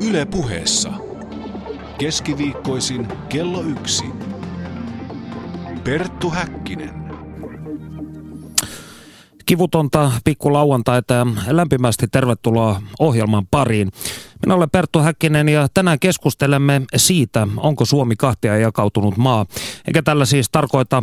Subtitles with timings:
[0.00, 0.92] Yle puheessa.
[1.98, 4.04] Keskiviikkoisin kello yksi.
[5.84, 6.94] Perttu Häkkinen.
[9.46, 13.90] Kivutonta pikkulauantaita ja lämpimästi tervetuloa ohjelman pariin.
[14.46, 19.46] Minä olen Perttu Häkkinen ja tänään keskustelemme siitä, onko Suomi kahtia jakautunut maa.
[19.86, 21.02] Eikä tällä siis tarkoita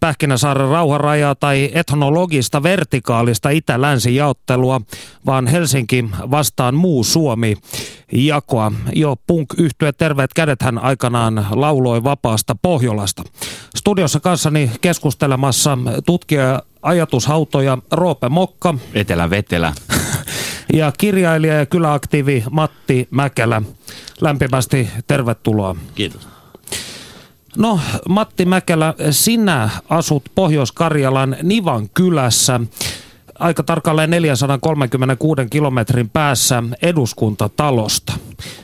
[0.00, 4.80] Pähkinäsaaren rauharajaa tai etnologista vertikaalista itä-länsi jaottelua,
[5.26, 7.56] vaan Helsinki vastaan muu Suomi
[8.12, 8.72] jakoa.
[8.94, 13.22] Jo punk yhtye Terveet kädethän aikanaan lauloi vapaasta Pohjolasta.
[13.76, 18.74] Studiossa kanssani keskustelemassa tutkija ajatushautoja Roope Mokka.
[18.94, 19.72] Etelä Vetelä.
[20.76, 23.62] Ja kirjailija ja kyläaktiivi Matti Mäkelä.
[24.20, 25.76] Lämpimästi tervetuloa.
[25.94, 26.28] Kiitos.
[27.56, 32.60] No Matti Mäkelä, sinä asut Pohjois-Karjalan Nivan kylässä
[33.38, 38.12] aika tarkalleen 436 kilometrin päässä eduskuntatalosta.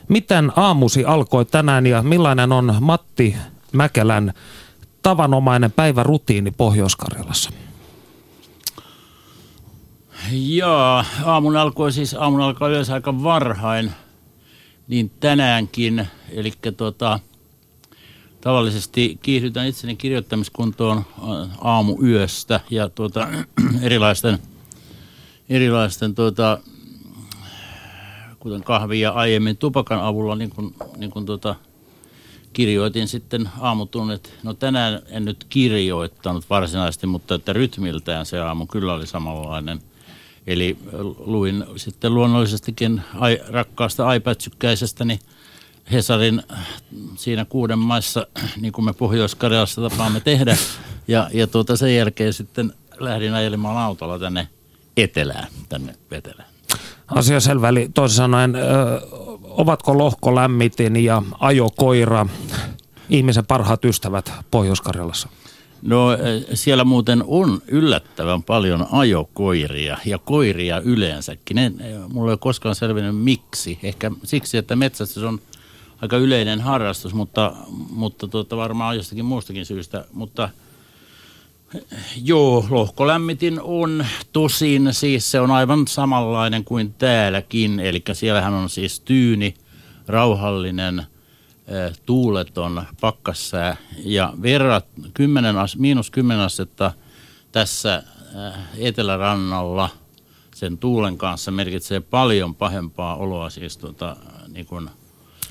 [0.08, 3.36] Miten aamusi alkoi tänään ja millainen on Matti
[3.72, 4.32] Mäkelän
[5.02, 7.50] tavanomainen päivärutiini Pohjois-Karjalassa?
[10.30, 13.92] Joo, aamun alkoi siis, aamun alkoi yleensä aika varhain,
[14.88, 17.18] niin tänäänkin, eli tota,
[18.40, 21.04] tavallisesti kiihdytän itseni kirjoittamiskuntoon
[21.60, 23.28] aamuyöstä ja tuota,
[23.82, 24.38] erilaisten,
[25.48, 26.58] erilaisten tuota,
[28.40, 31.54] kuten kahvia aiemmin tupakan avulla, niin kuin, niin kuin tuota,
[32.52, 34.34] kirjoitin sitten aamutunnet.
[34.42, 39.80] No tänään en nyt kirjoittanut varsinaisesti, mutta että rytmiltään se aamu kyllä oli samanlainen–
[40.46, 40.76] Eli
[41.18, 45.18] luin sitten luonnollisestikin ai, rakkaasta iPad-sykkäisestäni
[45.92, 46.42] Hesarin
[47.16, 48.26] siinä kuuden maissa,
[48.60, 50.56] niin kuin me Pohjois-Karjalassa tapaamme tehdä.
[51.08, 54.48] Ja, ja tuota, sen jälkeen sitten lähdin ajelemaan autolla tänne
[54.96, 56.48] etelään, tänne vetelään.
[57.06, 58.60] Asia selvä, eli toisin sanoen, ö,
[59.42, 62.26] ovatko lohkolämmitin ja ajokoira
[63.08, 65.28] ihmisen parhaat ystävät Pohjois-Karjalassa?
[65.82, 71.54] No eh, siellä muuten on yllättävän paljon ajokoiria ja koiria yleensäkin.
[71.54, 73.78] Ne, eh, mulla ei ole koskaan selvinnyt miksi.
[73.82, 75.40] Ehkä siksi, että metsästys on
[76.02, 77.52] aika yleinen harrastus, mutta,
[77.90, 80.04] mutta tuota, varmaan jostakin muustakin syystä.
[80.12, 80.48] Mutta
[81.74, 81.82] eh,
[82.24, 87.80] joo, lohkolämmitin on tosin, siis se on aivan samanlainen kuin täälläkin.
[87.80, 89.54] Eli siellähän on siis tyyni,
[90.06, 91.02] rauhallinen–
[92.06, 96.92] tuuleton pakkassää ja verrat 10, miinus 10 astetta
[97.52, 98.02] tässä
[98.76, 99.90] etelärannalla
[100.54, 104.16] sen tuulen kanssa merkitsee paljon pahempaa oloa siis tota,
[104.48, 104.90] niin kuin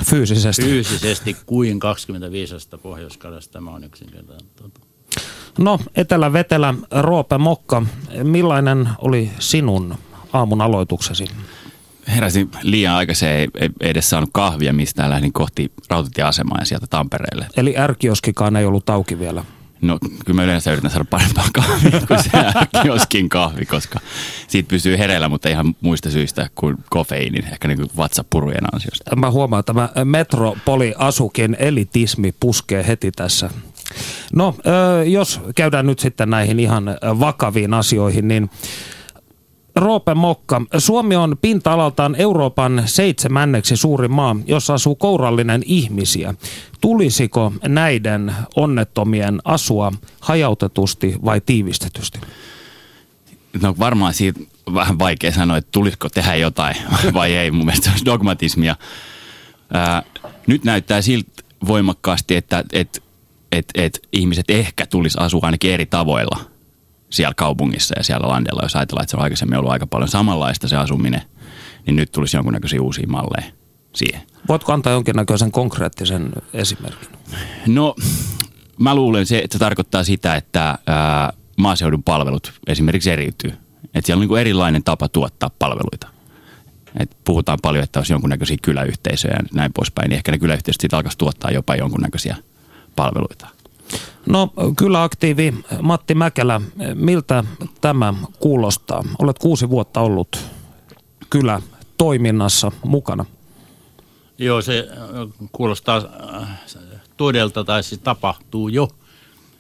[0.10, 0.62] fyysisesti.
[0.62, 3.20] fyysisesti kuin 25 astetta pohjois
[3.52, 4.48] Tämä on yksinkertainen.
[4.56, 4.80] Tota.
[5.60, 7.84] No, Etelä-Vetelä, Roope Mokka,
[8.24, 9.96] millainen oli sinun
[10.34, 11.26] aamun aloituksesi?
[12.08, 17.48] Heräsin liian aikaisin, ei, ei edes saanut kahvia mistään, lähdin kohti rautatieasemaa ja sieltä Tampereelle.
[17.58, 19.44] Eli ärkioskikaan ei ollut auki vielä?
[19.82, 24.00] No kyllä mä yleensä yritän saada parempaa kahvia kuin se ärkioskin kahvi, koska
[24.48, 29.16] siitä pysyy hereillä, mutta ihan muista syistä kuin kofeiinin, ehkä niin kuin vatsapurujen ansiosta.
[29.16, 33.50] Mä huomaan, että tämä metropoli-asukin elitismi puskee heti tässä.
[34.34, 34.56] No,
[35.06, 38.50] jos käydään nyt sitten näihin ihan vakaviin asioihin, niin
[39.76, 46.34] Roope Mokka, Suomi on pinta-alaltaan Euroopan seitsemänneksi suuri maa, jossa asuu kourallinen ihmisiä.
[46.82, 52.20] Tulisiko näiden onnettomien asua hajautetusti vai tiivistetysti?
[53.62, 54.40] No varmaan siitä
[54.74, 56.76] vähän vaikea sanoa, että tulisiko tehdä jotain
[57.14, 57.52] vai ei.
[57.52, 58.76] Mun mielestä se olisi dogmatismia.
[59.74, 60.04] Ää,
[60.48, 61.30] nyt näyttää siltä
[61.68, 63.04] voimakkaasti, että et,
[63.52, 66.40] et, et ihmiset ehkä tulisi asua ainakin eri tavoilla–
[67.12, 70.68] siellä kaupungissa ja siellä landella, jos ajatellaan, että se on aikaisemmin ollut aika paljon samanlaista
[70.68, 71.22] se asuminen,
[71.86, 73.52] niin nyt tulisi jonkunnäköisiä uusia malleja
[73.96, 74.22] siihen.
[74.48, 77.10] Voitko antaa jonkinnäköisen konkreettisen esimerkin?
[77.68, 77.96] No,
[78.80, 83.54] mä luulen, se, että se tarkoittaa sitä, että ää, maaseudun palvelut esimerkiksi eriytyy.
[83.84, 86.08] Että siellä on niin erilainen tapa tuottaa palveluita.
[87.00, 90.98] Et puhutaan paljon, että olisi jonkunnäköisiä kyläyhteisöjä ja näin poispäin, niin ehkä ne kyläyhteisöt sitten
[90.98, 92.36] alkaisi tuottaa jopa jonkunnäköisiä
[92.96, 93.48] palveluita.
[94.26, 96.62] No kyllä aktiivi Matti Mäkelä,
[96.94, 97.44] miltä
[97.82, 99.04] tämä kuulostaa?
[99.20, 100.40] Olet kuusi vuotta ollut
[101.30, 101.62] kyllä
[101.98, 103.26] toiminnassa mukana.
[104.38, 104.88] Joo, se
[105.52, 106.02] kuulostaa
[106.42, 106.60] äh,
[107.18, 108.88] todelta tai siis tapahtuu jo.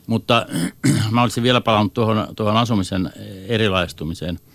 [0.08, 0.46] Mutta
[1.12, 3.14] mä olisin vielä palannut tuohon, tuohon asumisen
[3.48, 4.40] erilaistumiseen–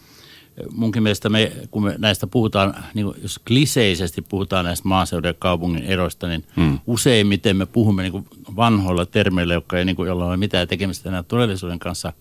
[0.72, 5.82] munkin mielestä me, kun me näistä puhutaan, niin jos kliseisesti puhutaan näistä maaseudun ja kaupungin
[5.82, 6.78] eroista, niin hmm.
[6.86, 8.26] useimmiten me puhumme niin
[8.56, 12.12] vanhoilla termeillä, jotka ei, niin kuin, jolla ole mitään tekemistä enää todellisuuden kanssa.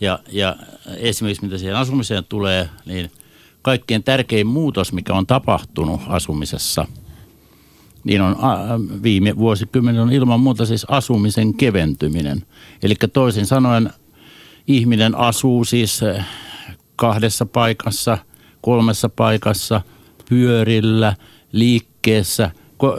[0.00, 0.56] Ja, ja
[0.96, 3.10] esimerkiksi mitä siihen asumiseen tulee, niin
[3.62, 6.86] kaikkein tärkein muutos, mikä on tapahtunut asumisessa,
[8.04, 8.36] niin on
[9.02, 12.42] viime vuosikymmenen on ilman muuta siis asumisen keventyminen.
[12.82, 13.90] Eli toisin sanoen
[14.66, 16.00] ihminen asuu siis
[16.96, 18.18] kahdessa paikassa,
[18.60, 19.80] kolmessa paikassa,
[20.28, 21.14] pyörillä,
[21.52, 22.50] liikkeessä.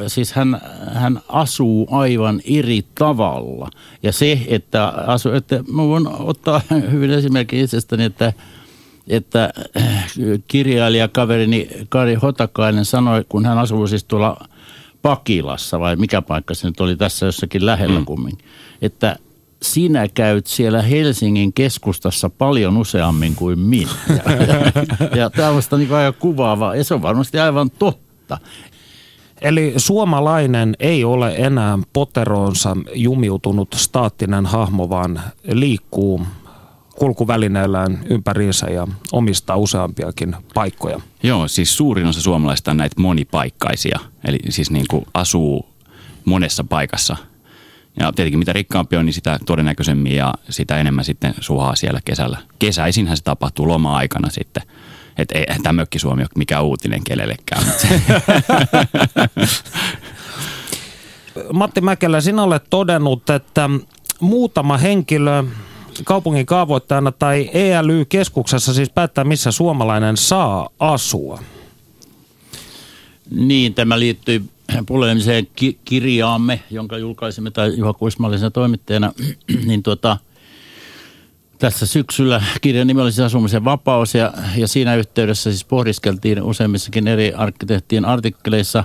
[0.08, 0.62] Siis hän,
[0.94, 3.70] hän asuu aivan eri tavalla.
[4.04, 6.62] Ja se, että, asu, että mä voin ottaa
[6.92, 8.34] hyvin esimerkin itsestäni, että
[9.10, 10.12] että eh,
[10.48, 14.48] kirjailijakaverini Kari Hotakainen sanoi, kun hän asuu siis tuolla
[15.02, 18.06] Pakilassa vai mikä paikka se nyt oli tässä jossakin lähellä mm.
[18.06, 18.46] kumminkin,
[18.82, 19.16] että
[19.62, 23.92] sinä käyt siellä Helsingin keskustassa paljon useammin kuin minä.
[24.10, 24.72] Ja, ja,
[25.16, 28.38] ja tämä on niin aika kuvaava ja se on varmasti aivan totta.
[29.42, 35.22] Eli suomalainen ei ole enää poteroonsa jumiutunut staattinen hahmo, vaan
[35.52, 36.22] liikkuu
[36.96, 41.00] kulkuvälineellään ympäriinsä ja omistaa useampiakin paikkoja.
[41.24, 45.66] Joo, siis suurin osa suomalaista on näitä monipaikkaisia, eli siis niin kuin asuu
[46.26, 47.18] monessa paikassa.
[48.00, 52.38] Ja tietenkin mitä rikkaampi on, niin sitä todennäköisemmin ja sitä enemmän sitten suhaa siellä kesällä.
[52.60, 54.64] Kesäisinhän se tapahtuu loma-aikana sitten.
[55.18, 57.64] Että ei tämä mökki Suomi ole mikään uutinen kenellekään.
[61.54, 63.70] Matti Mäkelä, sinä olet todennut, että
[64.20, 65.44] muutama henkilö
[66.04, 71.40] kaupungin kaavoittajana tai ELY-keskuksessa siis päättää, missä suomalainen saa asua?
[73.32, 74.50] Niin, tämä liittyy
[74.88, 79.14] poleemiseen ki- kirjaamme, jonka julkaisimme tai Juha Kuismallisen toimittajana,
[79.68, 80.18] niin tuota,
[81.60, 87.08] tässä syksyllä kirjan nimi oli siis asumisen vapaus ja, ja siinä yhteydessä siis pohdiskeltiin useimmissakin
[87.08, 88.84] eri arkkitehtien artikkeleissa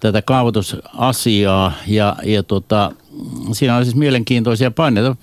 [0.00, 2.92] tätä kaavoitusasiaa ja, ja tuota,
[3.52, 5.16] siinä on siis mielenkiintoisia paineita.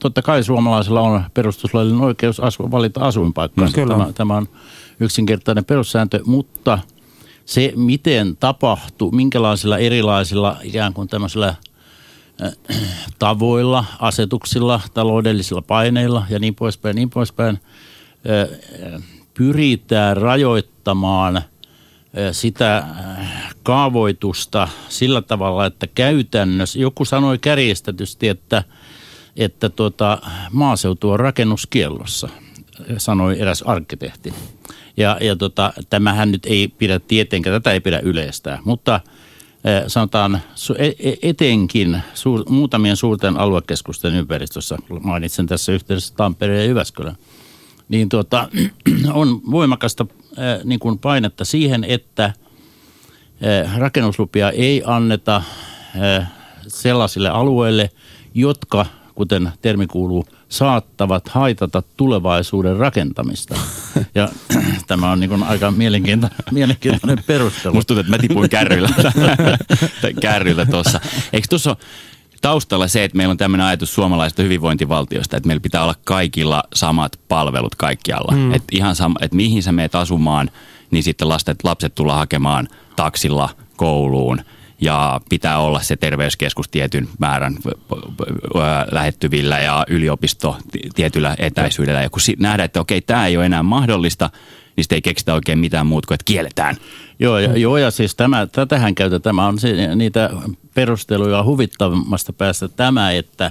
[0.00, 3.64] Totta kai suomalaisilla on perustuslaillinen oikeus asu, valita asuinpaikkaa.
[3.64, 4.48] No, tämä, tämä on
[5.00, 6.78] yksinkertainen perussääntö, mutta
[7.50, 12.52] se miten tapahtuu, minkälaisilla erilaisilla ikään kuin tämmöisillä äh,
[13.18, 17.58] tavoilla, asetuksilla, taloudellisilla paineilla ja niin poispäin, niin poispäin,
[18.30, 19.02] äh,
[19.34, 21.42] pyritään rajoittamaan–
[22.32, 22.84] sitä
[23.62, 28.64] kaavoitusta sillä tavalla, että käytännössä, joku sanoi kärjestetysti, että,
[29.36, 30.18] että tuota,
[30.52, 32.28] maaseutu on rakennuskiellossa,
[32.98, 34.34] sanoi eräs arkkitehti.
[34.96, 39.00] Ja, ja tota, tämähän nyt ei pidä tietenkään, tätä ei pidä yleistää, mutta
[39.86, 40.40] sanotaan
[40.78, 47.16] e, e, etenkin suur, muutamien suurten aluekeskusten ympäristössä, mainitsen tässä yhteydessä Tampereen ja Jyväskylän,
[47.88, 48.48] niin tuota,
[49.12, 50.06] on voimakasta
[50.38, 55.42] Äh, niin kuin painetta siihen, että äh, rakennuslupia ei anneta
[56.68, 57.90] sellaisille alueille,
[58.34, 63.54] jotka, kuten termi kuuluu, saattavat haitata tulevaisuuden rakentamista.
[64.14, 64.28] Ja
[64.86, 67.74] tämä on niin aika mielenkiintoinen, mielenkiintoinen perustelu.
[67.74, 68.88] Musta tuntuu, että mä tipuin kärryllä,
[70.20, 71.00] kärryllä tuossa.
[71.32, 71.76] Eikö tuossa
[72.40, 77.20] taustalla se, että meillä on tämmöinen ajatus suomalaisesta hyvinvointivaltiosta, että meillä pitää olla kaikilla samat
[77.28, 78.32] palvelut kaikkialla.
[78.36, 78.54] Mm.
[78.54, 80.50] Että ihan sama, että mihin sä meet asumaan,
[80.90, 84.40] niin sitten lastet, lapset tulla hakemaan taksilla kouluun
[84.80, 87.56] ja pitää olla se terveyskeskus tietyn määrän
[88.90, 90.56] lähettyvillä ja yliopisto
[90.94, 92.02] tietyllä etäisyydellä.
[92.02, 94.30] Ja kun nähdään, että okei, tämä ei ole enää mahdollista,
[94.76, 96.76] niin sitten ei keksitä oikein mitään muuta kuin, että kielletään.
[97.18, 99.58] Joo, ja, joo, ja siis tämä, tätähän käytetään, tämä on
[99.96, 100.30] niitä
[100.74, 103.50] perusteluja huvittavasta päästä tämä, että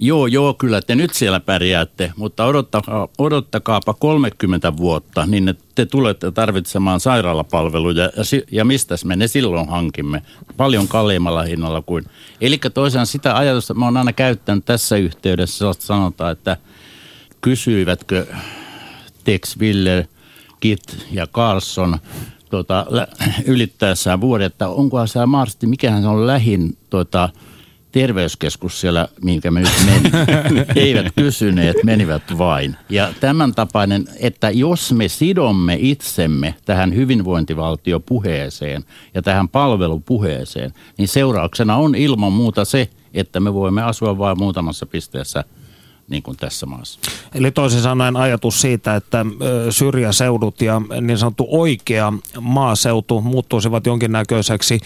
[0.00, 6.30] joo, joo, kyllä te nyt siellä pärjäätte, mutta odottakaa, odottakaapa 30 vuotta, niin te tulette
[6.30, 8.10] tarvitsemaan sairaalapalveluja ja,
[8.50, 10.22] ja mistä me ne silloin hankimme?
[10.56, 12.04] Paljon kalliimmalla hinnalla kuin.
[12.40, 16.56] Eli toisaan sitä ajatusta mä oon aina käyttänyt tässä yhteydessä, sanotaan, että
[17.40, 18.26] kysyivätkö
[19.24, 20.04] Tex Willer,
[20.60, 21.98] Kit ja Carlson
[22.50, 22.86] tuota,
[23.46, 27.28] ylittäessään vuoden, että onkohan se Marsti, mikähän se on lähin tuota,
[27.92, 30.10] terveyskeskus siellä, minkä me nyt meni.
[30.86, 32.76] Eivät kysyneet, menivät vain.
[32.88, 41.76] Ja tämän tapainen, että jos me sidomme itsemme tähän hyvinvointivaltiopuheeseen ja tähän palvelupuheeseen, niin seurauksena
[41.76, 45.44] on ilman muuta se, että me voimme asua vain muutamassa pisteessä–
[46.10, 47.00] niin kuin tässä maassa.
[47.34, 49.26] Eli toisin sanoen ajatus siitä, että
[49.70, 54.80] syrjäseudut ja niin sanottu oikea maaseutu muuttuisivat jonkinnäköiseksi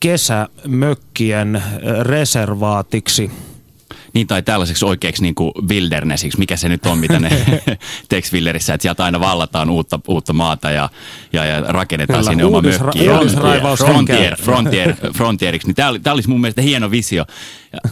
[0.00, 1.62] kesämökkien
[2.02, 3.30] reservaatiksi.
[4.12, 7.30] Niin tai tällaiseksi oikeaksi niin kuin wildernessiksi, mikä se nyt on, mitä ne
[8.08, 10.88] Tex Wilderissä, että sieltä aina vallataan uutta, uutta maata ja,
[11.32, 13.08] ja, ja rakennetaan Kyllä, sinne oma uudisra- mökki.
[13.08, 14.44] Uudisraivaus Frontier, henkeä.
[14.44, 15.68] frontier, frontieriksi.
[15.68, 17.24] Niin tämä, tämä olisi mun mielestä hieno visio.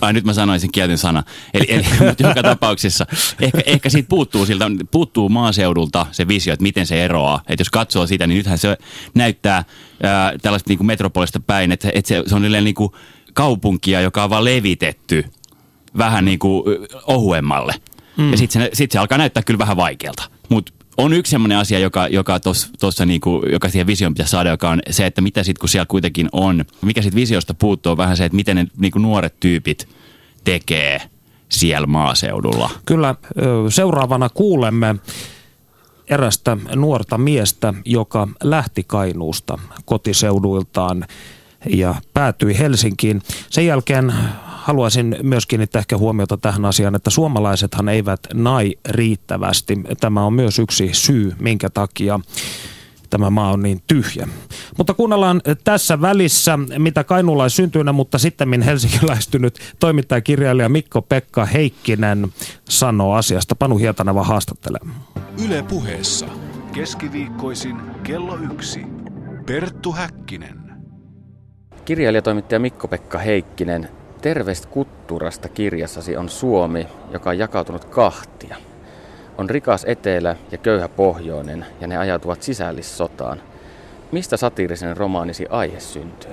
[0.00, 1.22] Ai, nyt mä sanoisin kielten sana.
[1.54, 3.06] Eli, eli mutta joka tapauksessa
[3.40, 7.42] ehkä, ehkä siitä puuttuu, siltä, puuttuu maaseudulta se visio, että miten se eroaa.
[7.48, 8.76] Että jos katsoo sitä, niin nythän se
[9.14, 9.64] näyttää
[10.02, 12.92] ää, tällaista niin kuin metropolista päin, että, että se, se on niin kuin
[13.34, 15.24] kaupunkia, joka on vaan levitetty
[15.98, 16.64] vähän niin kuin
[17.06, 17.74] ohuemmalle.
[18.16, 18.30] Mm.
[18.30, 20.30] Ja sitten se, sit se alkaa näyttää kyllä vähän vaikealta.
[20.48, 24.50] Mutta on yksi sellainen asia, joka, joka, tos, tossa niinku, joka siihen visioon pitäisi saada,
[24.50, 27.98] joka on se, että mitä sitten kun siellä kuitenkin on, mikä siitä visiosta puuttuu, on
[27.98, 29.88] vähän se, että miten ne niinku nuoret tyypit
[30.44, 31.00] tekee
[31.48, 32.70] siellä maaseudulla.
[32.86, 33.14] Kyllä
[33.68, 34.96] seuraavana kuulemme
[36.10, 41.04] erästä nuorta miestä, joka lähti Kainuusta kotiseuduiltaan
[41.70, 43.22] ja päätyi Helsinkiin.
[43.50, 44.12] Sen jälkeen
[44.68, 49.76] haluaisin myös kiinnittää ehkä huomiota tähän asiaan, että suomalaisethan eivät nai riittävästi.
[50.00, 52.20] Tämä on myös yksi syy, minkä takia
[53.10, 54.28] tämä maa on niin tyhjä.
[54.78, 62.28] Mutta kuunnellaan tässä välissä, mitä kainuulaisyntyinen, mutta sitten helsinkiläistynyt toimittajakirjailija Mikko-Pekka Heikkinen
[62.68, 63.54] sanoo asiasta.
[63.56, 64.80] Panu Hietaneva haastattelee.
[65.44, 66.26] Yle puheessa.
[66.72, 68.80] Keskiviikkoisin kello yksi.
[69.46, 70.58] Perttu Häkkinen.
[71.84, 73.88] Kirjailijatoimittaja Mikko-Pekka Heikkinen,
[74.22, 78.56] Terveistä Kutturasta kirjassasi on Suomi, joka on jakautunut kahtia.
[79.38, 83.42] On rikas etelä ja köyhä pohjoinen, ja ne ajautuvat sisällissotaan.
[84.12, 86.32] Mistä satiirisen romaanisi aihe syntyi?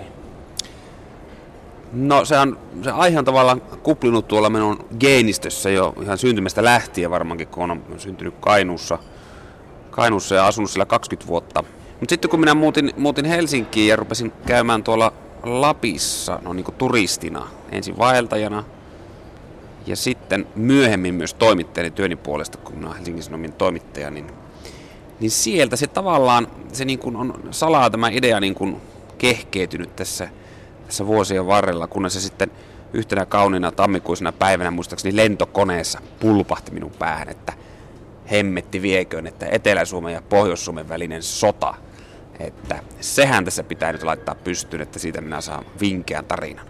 [1.94, 7.12] No se, on, se aihe on tavallaan kuplinut tuolla minun geenistössä jo ihan syntymästä lähtien
[7.12, 9.00] varmaankin, kun on syntynyt Kainuussa,
[9.92, 11.64] Kainuussa ja asunut siellä 20 vuotta.
[12.00, 15.14] Mutta sitten kun minä muutin, muutin Helsinkiin ja rupesin käymään tuolla
[15.46, 18.64] Lapissa no niin kuin turistina, ensin vaeltajana
[19.88, 24.28] ja sitten myöhemmin myös toimittajani työni puolesta, kun olen Helsingin Sanomien toimittaja, niin,
[25.20, 28.82] niin sieltä se tavallaan se niin kuin on salaa tämä idea niin kuin
[29.18, 30.30] kehkeytynyt tässä,
[30.86, 32.52] tässä vuosien varrella, kunnes se sitten
[32.94, 37.54] yhtenä kauniina tammikuisena päivänä muistaakseni lentokoneessa pulpahti minun päähän, että
[38.32, 41.74] hemmetti vieköön, että Etelä-Suomen ja Pohjois-Suomen välinen sota,
[42.40, 46.68] että sehän tässä pitää nyt laittaa pystyyn, että siitä minä saan vinkeän tarinan.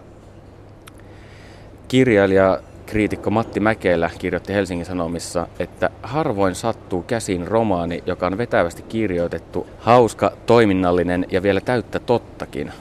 [1.88, 8.82] Kirjailija kriitikko Matti Mäkelä kirjoitti Helsingin Sanomissa, että harvoin sattuu käsin romaani, joka on vetävästi
[8.82, 12.72] kirjoitettu, hauska, toiminnallinen ja vielä täyttä tottakin.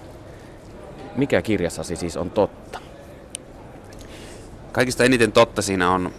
[1.15, 2.80] Mikä kirjassasi siis on totta?
[4.72, 6.12] Kaikista eniten totta siinä on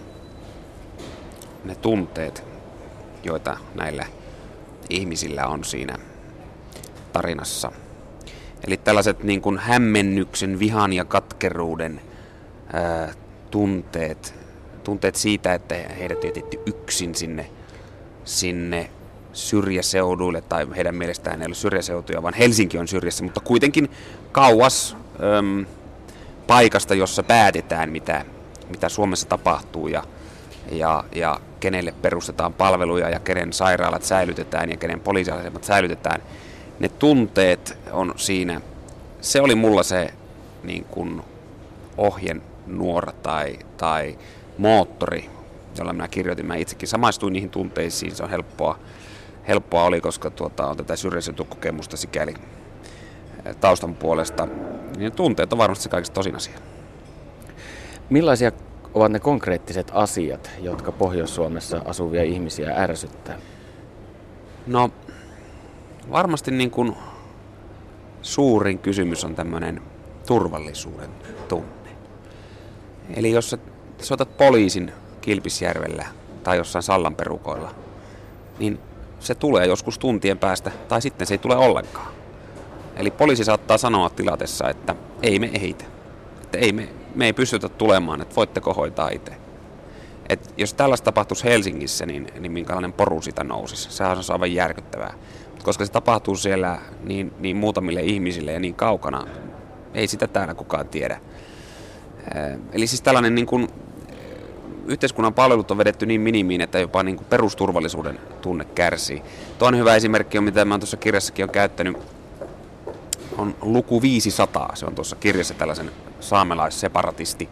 [1.64, 2.44] ne tunteet,
[3.24, 4.06] joita näillä
[4.90, 5.98] ihmisillä on siinä
[7.16, 7.72] tarinassa.
[8.66, 12.00] Eli tällaiset niin kuin hämmennyksen, vihan ja katkeruuden
[12.72, 13.12] ää,
[13.50, 14.34] tunteet,
[14.84, 17.50] tunteet siitä, että heidät on jätetty yksin sinne,
[18.24, 18.90] sinne
[19.32, 23.90] syrjäseuduille, tai heidän mielestään ei ole syrjäseutuja, vaan Helsinki on syrjässä, mutta kuitenkin
[24.32, 24.96] kauas
[25.38, 25.66] äm,
[26.46, 28.24] paikasta, jossa päätetään, mitä,
[28.68, 30.02] mitä Suomessa tapahtuu ja,
[30.70, 36.22] ja, ja kenelle perustetaan palveluja ja kenen sairaalat säilytetään ja kenen poliisiasemat säilytetään.
[36.78, 38.60] Ne tunteet on siinä,
[39.20, 40.14] se oli mulla se
[40.62, 41.22] niin kuin
[41.96, 44.18] ohjenuora tai, tai
[44.58, 45.30] moottori,
[45.78, 46.46] jolla minä kirjoitin.
[46.46, 48.78] Mä itsekin samaistuin niihin tunteisiin, se on helppoa,
[49.48, 52.34] helppoa oli, koska tuota, on tätä syrjäseutukokemusta sikäli
[53.44, 54.48] eh, taustan puolesta.
[54.96, 56.58] Niin tunteet on varmasti se kaikista tosin asia.
[58.10, 58.52] Millaisia
[58.94, 63.38] ovat ne konkreettiset asiat, jotka Pohjois-Suomessa asuvia ihmisiä ärsyttää?
[64.66, 64.90] No,
[66.10, 66.96] varmasti niin kuin
[68.22, 69.82] suurin kysymys on tämmöinen
[70.26, 71.10] turvallisuuden
[71.48, 71.90] tunne.
[73.16, 73.58] Eli jos sä
[74.02, 76.06] soitat poliisin Kilpisjärvellä
[76.42, 77.74] tai jossain Sallan perukoilla,
[78.58, 78.78] niin
[79.20, 82.12] se tulee joskus tuntien päästä tai sitten se ei tule ollenkaan.
[82.96, 85.84] Eli poliisi saattaa sanoa tilatessa, että ei me ehitä.
[86.42, 89.32] Että ei me, me ei pystytä tulemaan, että voitteko hoitaa itse.
[90.28, 93.90] Et jos tällaista tapahtuisi Helsingissä, niin, niin minkälainen poru sitä nousisi.
[93.90, 95.14] Sehän on aivan järkyttävää.
[95.66, 99.26] Koska se tapahtuu siellä niin, niin muutamille ihmisille ja niin kaukana,
[99.94, 101.20] ei sitä täällä kukaan tiedä.
[102.72, 103.68] Eli siis tällainen niin kuin,
[104.86, 109.22] yhteiskunnan palvelut on vedetty niin minimiin, että jopa niin kuin perusturvallisuuden tunne kärsii.
[109.58, 111.96] Toinen hyvä esimerkki on, mitä mä tuossa kirjassakin on käyttänyt,
[113.38, 114.76] on luku 500.
[114.76, 117.48] Se on tuossa kirjassa tällaisen saamelaisseparatisti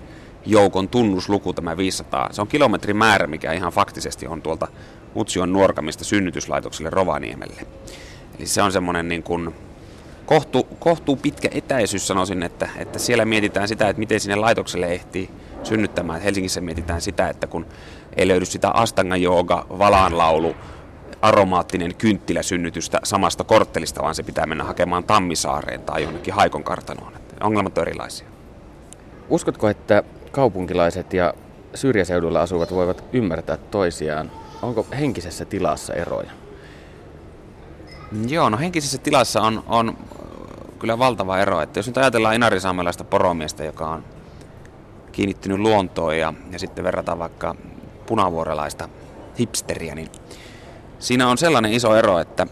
[0.46, 2.32] joukon tunnusluku tämä 500.
[2.32, 4.68] Se on kilometrin määrä, mikä ihan faktisesti on tuolta
[5.16, 7.66] Utsion nuorkamista synnytyslaitokselle Rovaniemelle.
[8.38, 9.54] Eli se on semmoinen niin kuin
[10.26, 15.30] kohtu, kohtuu pitkä etäisyys sanoisin, että, että siellä mietitään sitä, että miten sinne laitokselle ehtii
[15.62, 16.20] synnyttämään.
[16.20, 17.66] Helsingissä mietitään sitä, että kun
[18.16, 20.56] ei löydy sitä astanga jooga, valaanlaulu,
[21.22, 27.12] aromaattinen kynttiläsynnytystä samasta korttelista, vaan se pitää mennä hakemaan Tammisaareen tai jonnekin Haikon kartanoon.
[27.40, 28.28] Ongelmat on erilaisia.
[29.28, 30.02] Uskotko, että
[30.34, 31.34] kaupunkilaiset ja
[31.74, 34.30] syrjäseudulla asuvat voivat ymmärtää toisiaan?
[34.62, 36.30] Onko henkisessä tilassa eroja?
[38.28, 39.96] Joo, no henkisessä tilassa on, on
[40.78, 41.60] kyllä valtava ero.
[41.60, 44.04] Että jos nyt ajatellaan inarisaamelaista poromiestä, joka on
[45.12, 47.54] kiinnittynyt luontoon ja, ja sitten verrataan vaikka
[48.06, 48.88] punavuorelaista
[49.38, 50.08] hipsteriä, niin
[50.98, 52.46] siinä on sellainen iso ero, että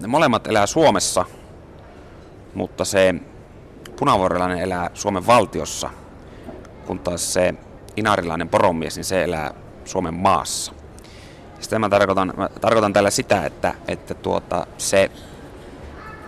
[0.00, 1.24] ne molemmat elää Suomessa,
[2.54, 3.14] mutta se
[3.98, 5.90] punavuorelainen elää Suomen valtiossa,
[6.86, 7.54] kun taas se
[7.96, 10.72] inarilainen poromies, niin se elää Suomen maassa.
[11.60, 15.10] Sitten mä tarkoitan, mä tarkoitan tällä sitä, että, että tuota, se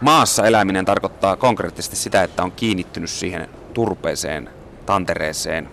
[0.01, 4.51] maassa eläminen tarkoittaa konkreettisesti sitä, että on kiinnittynyt siihen turpeeseen,
[4.87, 5.69] tantereeseen,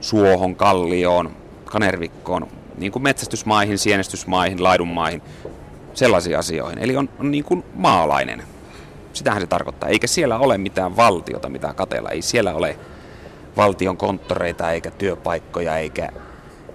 [0.00, 5.22] suohon, kallioon, kanervikkoon, niin kuin metsästysmaihin, sienestysmaihin, laidunmaihin,
[5.94, 6.78] sellaisiin asioihin.
[6.78, 8.42] Eli on, on niin kuin maalainen.
[9.12, 9.88] Sitähän se tarkoittaa.
[9.88, 12.10] Eikä siellä ole mitään valtiota, mitä katella.
[12.10, 12.78] Ei siellä ole
[13.58, 16.08] valtion konttoreita, eikä työpaikkoja, eikä,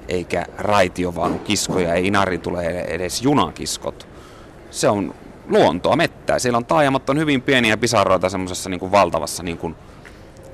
[0.07, 4.07] eikä raitiovaunu kiskoja, ei Inari tule edes junakiskot.
[4.71, 5.13] Se on
[5.49, 6.39] luontoa, mettää.
[6.39, 9.75] Siellä on taajamat on hyvin pieniä pisaroita semmoisessa niin valtavassa niin kuin,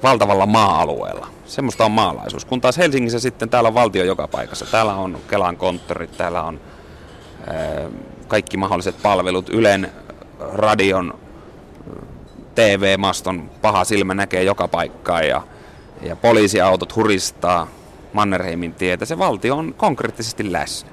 [0.04, 1.28] valtavalla maa-alueella.
[1.46, 2.46] Semmoista on maalaisuus.
[2.46, 4.66] Kun taas Helsingissä sitten täällä on valtio joka paikassa.
[4.66, 6.60] Täällä on Kelan konttorit, täällä on
[7.48, 7.90] ää,
[8.28, 9.92] kaikki mahdolliset palvelut, Ylen,
[10.40, 11.20] radion,
[12.56, 15.42] TV-maston paha silmä näkee joka paikkaan ja,
[16.02, 17.68] ja poliisiautot huristaa
[18.14, 19.06] Mannerheimin tietä.
[19.06, 20.90] Se valtio on konkreettisesti läsnä.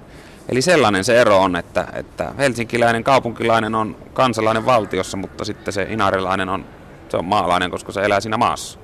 [0.48, 5.86] Eli sellainen se ero on, että, että helsinkiläinen kaupunkilainen on kansalainen valtiossa, mutta sitten se
[5.90, 6.64] inarilainen on,
[7.08, 8.78] se on maalainen, koska se elää siinä maassa.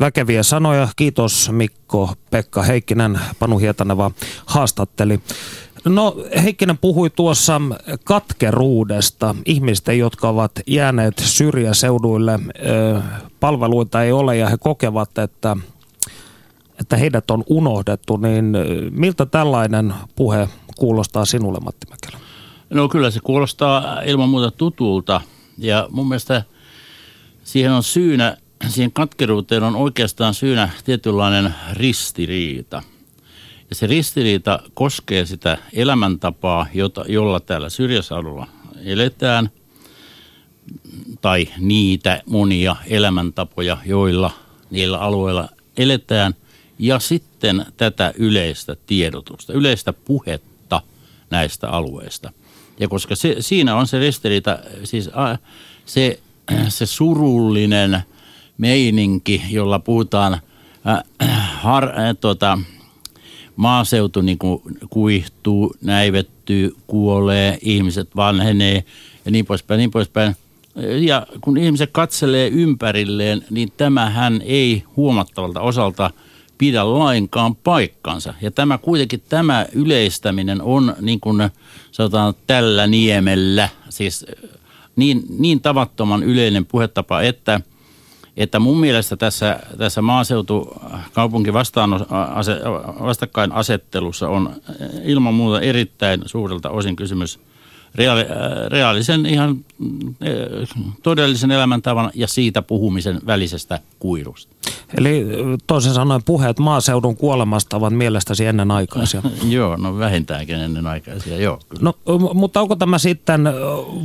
[0.00, 0.88] Väkeviä sanoja.
[0.96, 3.20] Kiitos Mikko Pekka Heikkinen.
[3.38, 4.10] Panu Hietaneva
[4.46, 5.20] haastatteli.
[5.88, 7.60] No Heikkinen puhui tuossa
[8.04, 9.34] katkeruudesta.
[9.44, 12.40] Ihmisten, jotka ovat jääneet syrjäseuduille,
[13.40, 15.56] palveluita ei ole ja he kokevat, että,
[16.80, 18.16] että heidät on unohdettu.
[18.16, 18.56] Niin
[18.90, 22.22] miltä tällainen puhe kuulostaa sinulle, Matti Mäkelä?
[22.70, 25.20] No kyllä se kuulostaa ilman muuta tutulta
[25.58, 26.42] ja mun mielestä
[27.44, 28.36] siihen on syynä,
[28.68, 32.82] siihen katkeruuteen on oikeastaan syynä tietynlainen ristiriita.
[33.70, 38.46] Ja se ristiriita koskee sitä elämäntapaa, jota, jolla täällä syrjäseudulla
[38.84, 39.50] eletään,
[41.20, 44.30] tai niitä monia elämäntapoja, joilla
[44.70, 46.34] niillä alueilla eletään,
[46.78, 50.82] ja sitten tätä yleistä tiedotusta, yleistä puhetta
[51.30, 52.32] näistä alueista.
[52.80, 55.10] Ja koska se, siinä on se ristiriita, siis
[55.86, 56.20] se,
[56.68, 58.02] se surullinen
[58.58, 60.40] meininki, jolla puhutaan
[61.54, 62.58] har, äh, tota,
[63.56, 68.84] maaseutu niin kuin kuihtuu, näivettyy, kuolee, ihmiset vanhenee
[69.24, 70.36] ja niin poispäin, niin poispäin.
[71.00, 76.10] Ja kun ihmiset katselee ympärilleen, niin tämähän ei huomattavalta osalta–
[76.58, 78.34] pidä lainkaan paikkansa.
[78.40, 81.50] Ja tämä kuitenkin tämä yleistäminen on niin kuin
[81.92, 84.26] sanotaan tällä niemellä, siis
[84.96, 87.60] niin, niin tavattoman yleinen puhetapa, että,
[88.36, 91.90] että mun mielestä tässä, tässä maaseutu-kaupunki vastaan,
[93.02, 94.52] vastakkainasettelussa on
[95.04, 97.38] ilman muuta erittäin suurelta osin kysymys–
[97.96, 98.24] reaali,
[98.68, 99.64] reaalisen ihan
[101.02, 104.56] todellisen elämäntavan ja siitä puhumisen välisestä kuilusta.
[104.98, 109.22] Eli äh, toisin sanoen puheet maaseudun kuolemasta ovat mielestäsi ennenaikaisia.
[109.48, 111.60] joo, no vähintäänkin ennenaikaisia, joo.
[111.68, 111.82] Kyllä.
[111.82, 113.44] No, mutta onko tämä sitten,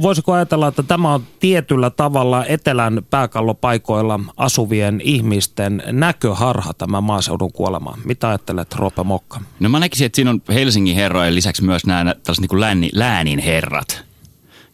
[0.02, 7.98] voisiko ajatella, että tämä on tietyllä tavalla etelän pääkallopaikoilla asuvien ihmisten näköharha tämä maaseudun kuolema?
[8.06, 9.42] Mitä ajattelet, Roope Mokka?
[9.60, 12.90] No mä näkisin, että siinä on Helsingin herrojen lisäksi myös nämä tällaiset niin kuin lääni,
[12.94, 14.11] läänin herrat herrat,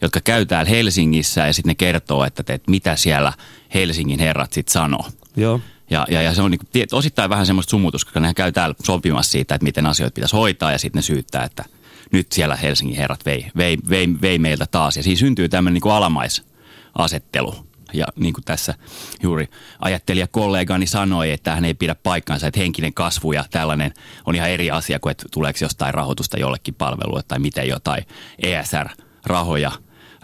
[0.00, 3.32] jotka käy täällä Helsingissä ja sitten ne kertoo, että, että mitä siellä
[3.74, 5.06] Helsingin herrat sitten sanoo.
[5.36, 5.60] Joo.
[5.90, 9.32] Ja, ja, ja se on niin, osittain vähän semmoista sumutus, koska ne käy täällä sopimassa
[9.32, 11.64] siitä, että miten asioita pitäisi hoitaa ja sitten ne syyttää, että
[12.12, 14.96] nyt siellä Helsingin herrat vei, vei, vei, vei meiltä taas.
[14.96, 17.54] Ja siinä syntyy tämmöinen niin alamaisasettelu.
[17.92, 18.74] Ja niin kuin tässä
[19.22, 23.94] juuri ajattelija kollegani sanoi, että hän ei pidä paikkansa, että henkinen kasvu ja tällainen
[24.26, 28.04] on ihan eri asia kuin, että tuleeko jostain rahoitusta jollekin palvelulle tai miten jotain
[28.38, 29.72] ESR-rahoja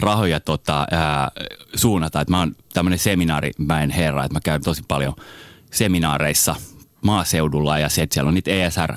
[0.01, 1.31] rahoja tota, ää,
[1.75, 2.21] suunnata.
[2.21, 5.15] Että mä oon tämmöinen seminaarimäen herra, että mä käyn tosi paljon
[5.73, 6.55] seminaareissa
[7.03, 8.95] maaseudulla ja se, että siellä on niitä ESR,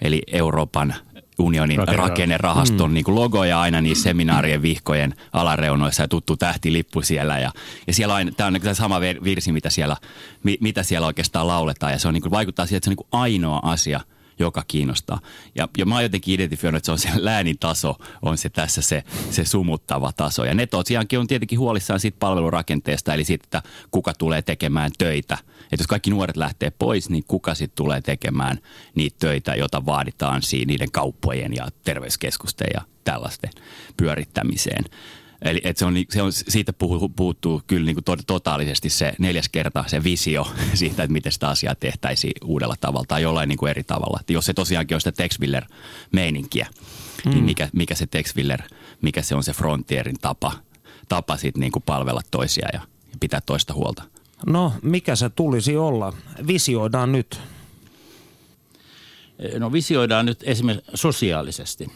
[0.00, 0.94] eli Euroopan
[1.38, 2.08] unionin Rakennerahasto.
[2.08, 2.94] rakennerahaston mm.
[2.94, 7.38] niin logoja aina niissä seminaarien vihkojen alareunoissa ja tuttu tähtilippu siellä.
[7.38, 7.52] Ja,
[7.86, 9.96] ja siellä on, tämä on niin kuin sama virsi, mitä siellä,
[10.42, 12.96] mi, mitä siellä oikeastaan lauletaan ja se on, niin kuin, vaikuttaa siihen, että se on
[12.96, 14.00] niin kuin ainoa asia,
[14.38, 15.20] joka kiinnostaa.
[15.54, 18.82] Ja, ja mä oon jotenkin identifioinut, että se on se läänin taso, on se tässä
[18.82, 20.44] se, se sumuttava taso.
[20.44, 25.38] Ja ne tosiaankin on tietenkin huolissaan siitä palvelurakenteesta, eli siitä, että kuka tulee tekemään töitä.
[25.60, 28.58] Että jos kaikki nuoret lähtee pois, niin kuka sitten tulee tekemään
[28.94, 33.50] niitä töitä, joita vaaditaan siinä niiden kauppojen ja terveyskeskusten ja tällaisten
[33.96, 34.84] pyörittämiseen.
[35.42, 38.90] Eli et se on, ni- se on, siitä puhu, puuttuu kyllä niin kuin to, totaalisesti
[38.90, 43.48] se neljäs kerta se visio siitä, että miten sitä asiaa tehtäisiin uudella tavalla tai jollain
[43.48, 44.18] niin kuin eri tavalla.
[44.20, 46.66] Että jos se tosiaankin on sitä Tex Willer-meininkiä,
[47.24, 47.30] mm.
[47.30, 48.34] niin mikä, mikä se Tex
[49.02, 50.52] mikä se on se Frontierin tapa,
[51.08, 52.80] tapa sit niin kuin palvella toisia ja,
[53.12, 54.02] ja pitää toista huolta.
[54.46, 56.12] No, mikä se tulisi olla?
[56.46, 57.40] Visioidaan nyt.
[59.58, 61.92] No visioidaan nyt esimerkiksi sosiaalisesti.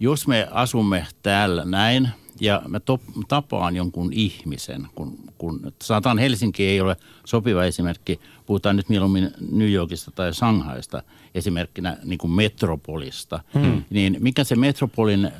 [0.00, 2.08] Jos me asumme täällä näin
[2.42, 8.76] ja mä top, tapaan jonkun ihmisen, kun, kun sanotaan Helsinki ei ole sopiva esimerkki, puhutaan
[8.76, 11.02] nyt mieluummin New Yorkista tai Shanghaista
[11.34, 13.84] esimerkkinä niin kuin metropolista, hmm.
[13.90, 15.32] niin mikä se metropolin äh,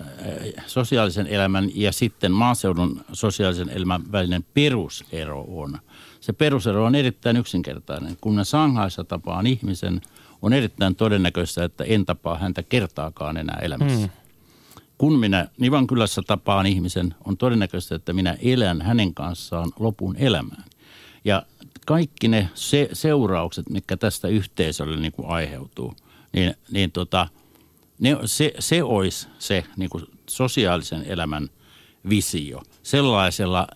[0.66, 5.78] sosiaalisen elämän ja sitten maaseudun sosiaalisen elämän välinen perusero on?
[6.20, 8.16] Se perusero on erittäin yksinkertainen.
[8.20, 10.00] Kun mä Shanghaissa tapaan ihmisen,
[10.42, 13.98] on erittäin todennäköistä, että en tapaa häntä kertaakaan enää elämässä.
[13.98, 14.21] Hmm
[15.02, 20.64] kun minä Nivankylässä tapaan ihmisen, on todennäköistä, että minä elän hänen kanssaan lopun elämään.
[21.24, 21.42] Ja
[21.86, 25.94] kaikki ne se, seuraukset, mitkä tästä yhteisölle niin kuin aiheutuu,
[26.32, 27.28] niin, niin tota,
[27.98, 31.48] ne, se, se olisi se niin kuin sosiaalisen elämän
[32.08, 32.62] visio.
[32.82, 33.66] Sellaisella,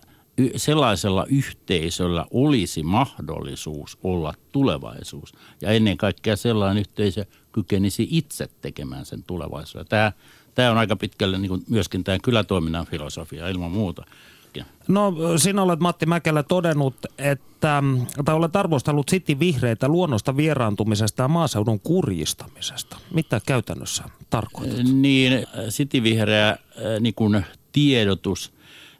[0.55, 5.33] sellaisella yhteisöllä olisi mahdollisuus olla tulevaisuus.
[5.61, 9.87] Ja ennen kaikkea sellainen yhteisö kykenisi itse tekemään sen tulevaisuuden.
[9.87, 10.11] Tämä
[10.57, 14.05] tämä on aika pitkälle niin kuin myöskin tämä kylätoiminnan filosofia ilman muuta.
[14.87, 17.83] No sinä olet Matti Mäkelä todennut, että,
[18.25, 22.97] tai olet arvostellut City vihreitä luonnosta vieraantumisesta ja maaseudun kurjistamisesta.
[23.13, 24.77] Mitä käytännössä tarkoitat?
[24.93, 26.57] Niin, City vihreä
[26.99, 28.53] niin kuin tiedotus,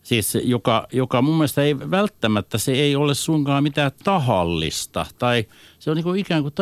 [0.08, 5.46] siis joka, joka mun mielestä ei välttämättä, se ei ole suinkaan mitään tahallista tai
[5.80, 6.54] se on niin kuin ikään kuin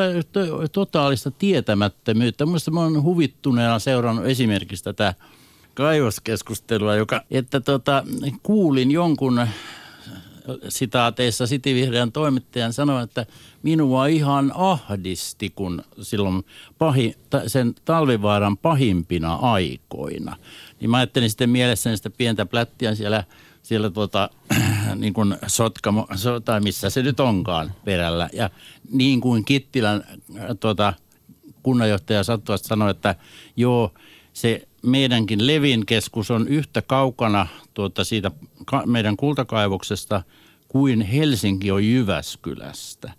[0.71, 2.45] totaalista tietämättömyyttä.
[2.45, 5.13] Mielestäni mä oon huvittuneena seurannut esimerkiksi tätä
[5.73, 8.03] kaivoskeskustelua, joka, että tota,
[8.43, 9.47] kuulin jonkun
[10.69, 13.25] sitaateissa Sitivihreän toimittajan sanoa, että
[13.63, 16.45] minua ihan ahdisti, kun silloin
[16.77, 17.15] pahi,
[17.47, 20.36] sen talvivaaran pahimpina aikoina.
[20.80, 23.24] Niin mä ajattelin sitten mielessäni sitä pientä plättiä siellä,
[23.64, 24.30] siellä tuota,
[24.96, 26.08] niin kuin Sotkamo,
[26.46, 28.30] tai missä se nyt onkaan perällä.
[28.34, 28.50] Ja
[28.92, 30.04] niin kuin Kittilän
[30.60, 30.94] tuota,
[31.64, 33.16] kunnanjohtaja sattuvasti sanoi, että
[33.56, 33.94] joo,
[34.34, 38.32] se meidänkin Levin keskus on yhtä kaukana tuota siitä
[38.86, 40.24] meidän kultakaivoksesta
[40.68, 43.12] kuin Helsinki on Jyväskylästä.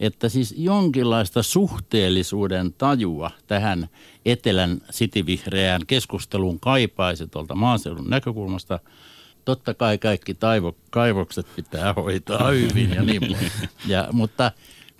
[0.00, 3.88] Että siis jonkinlaista suhteellisuuden tajua tähän
[4.24, 8.80] etelän sitivihreään keskusteluun kaipaisi tuolta maaseudun näkökulmasta.
[9.44, 13.36] Totta kai kaikki taivo, kaivokset pitää hoitaa hyvin ja niin.
[13.86, 14.52] Ja, mutta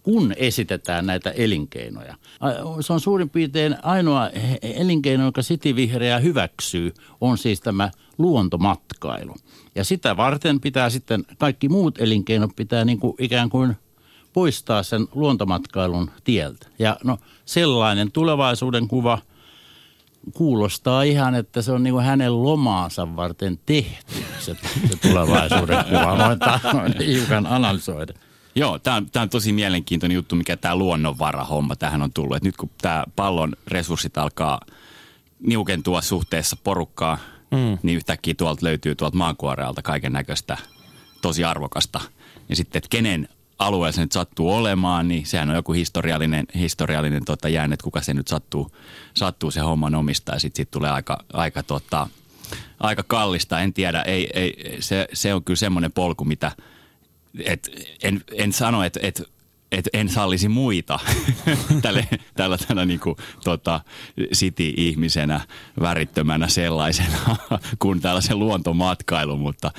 [0.02, 2.14] kun esitetään näitä elinkeinoja.
[2.80, 4.30] Se on suurin piirtein ainoa
[4.62, 5.40] elinkeino, joka
[5.76, 9.34] Vihreä hyväksyy, on siis tämä luontomatkailu.
[9.74, 13.76] Ja sitä varten pitää sitten, kaikki muut elinkeinot pitää niin kuin ikään kuin
[14.35, 16.66] poistaa sen luontomatkailun tieltä.
[16.79, 19.18] Ja no sellainen tulevaisuuden kuva
[20.33, 24.57] kuulostaa ihan, että se on niin kuin hänen lomaansa varten tehty se,
[24.88, 26.18] se tulevaisuuden kuva.
[26.75, 28.12] Voin hiukan analysoida.
[28.55, 32.37] Joo, tämä on, on tosi mielenkiintoinen juttu, mikä tämä luonnonvara-homma tähän on tullut.
[32.37, 34.61] Et nyt kun tämä pallon resurssit alkaa
[35.40, 37.18] niukentua suhteessa porukkaa,
[37.51, 37.79] mm.
[37.83, 40.57] niin yhtäkkiä tuolta löytyy tuolta maankuorealta kaiken näköistä
[41.23, 42.01] tosi arvokasta.
[42.49, 47.25] Ja sitten, että kenen alueella se nyt sattuu olemaan, niin sehän on joku historiallinen, historiallinen
[47.25, 48.71] tota jäänne, että kuka se nyt sattuu,
[49.14, 50.38] sattuu se homman omistaa.
[50.38, 52.09] Sitten sit tulee aika, aika, tota,
[52.81, 54.03] aika kallista, en tiedä.
[54.03, 56.53] Ei, ei, se, se on kyllä semmoinen polku, mitä–
[57.45, 57.71] et
[58.03, 59.23] en, en sano, että et,
[59.74, 60.98] et en sallisi muita
[61.82, 63.80] tälle, tällä, tällä niin kuin, tota,
[64.34, 65.40] city-ihmisenä,
[65.80, 67.18] värittömänä sellaisena
[67.78, 69.70] kuin tällaisen luontomatkailu, mutta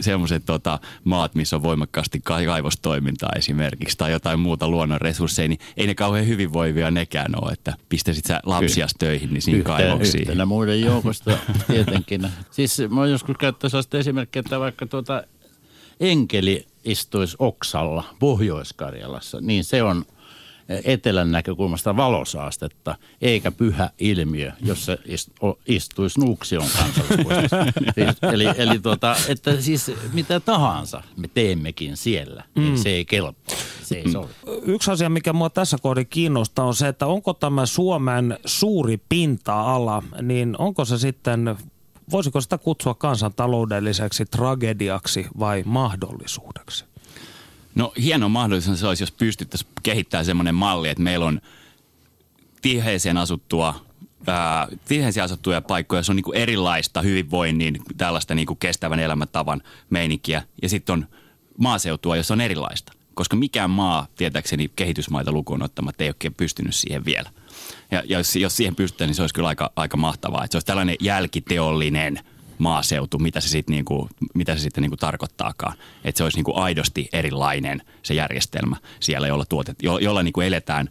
[0.00, 5.86] semmoiset, tota, maat, missä on voimakkaasti kaivostoimintaa esimerkiksi tai jotain muuta luonnon resursseja, niin ei
[5.86, 10.20] ne kauhean hyvinvoivia nekään ole, että pistäisit sä lapsias töihin niin siinä Yhteen, kaivoksiin.
[10.20, 12.28] Yhtenä muiden joukosta tietenkin.
[12.50, 15.22] Siis mä joskus käyttänyt sellaista esimerkkiä, että vaikka tuota
[16.00, 20.04] enkeli istuisi oksalla Pohjois-Karjalassa, niin se on
[20.84, 24.98] etelän näkökulmasta valosaastetta, eikä pyhä ilmiö, jos se
[25.66, 27.64] istuisi Nuuksion kansallispuistossa.
[27.94, 32.76] siis, eli eli tuota, että siis mitä tahansa me teemmekin siellä, niin mm.
[32.76, 33.56] se ei kelpaa.
[33.82, 34.32] Se ei sovi.
[34.62, 40.02] Yksi asia, mikä mua tässä kohdassa kiinnostaa, on se, että onko tämä Suomen suuri pinta-ala,
[40.22, 41.56] niin onko se sitten
[42.10, 46.84] voisiko sitä kutsua kansantaloudelliseksi tragediaksi vai mahdollisuudeksi?
[47.74, 51.40] No hieno mahdollisuus se olisi, jos pystyttäisiin kehittämään semmoinen malli, että meillä on
[52.62, 53.84] tiheeseen asuttua
[54.88, 60.42] tiheeseen asuttuja paikkoja, joissa on niin erilaista hyvinvoinnin, tällaista niin kestävän elämäntavan meininkiä.
[60.62, 61.06] Ja sitten on
[61.58, 62.92] maaseutua, jossa on erilaista.
[63.14, 67.30] Koska mikään maa, tietääkseni kehitysmaita lukuun ottamatta, ei ole pystynyt siihen vielä.
[67.90, 70.44] Ja, jos, jos siihen pystytään, niin se olisi kyllä aika, aika mahtavaa.
[70.44, 72.20] Että se olisi tällainen jälkiteollinen–
[72.58, 75.76] maaseutu, mitä se sitten niinku, mitä se sitten niinku tarkoittaakaan.
[76.04, 80.90] Että se olisi niinku aidosti erilainen se järjestelmä siellä, jolla, tuotet, jo, jolla niinku eletään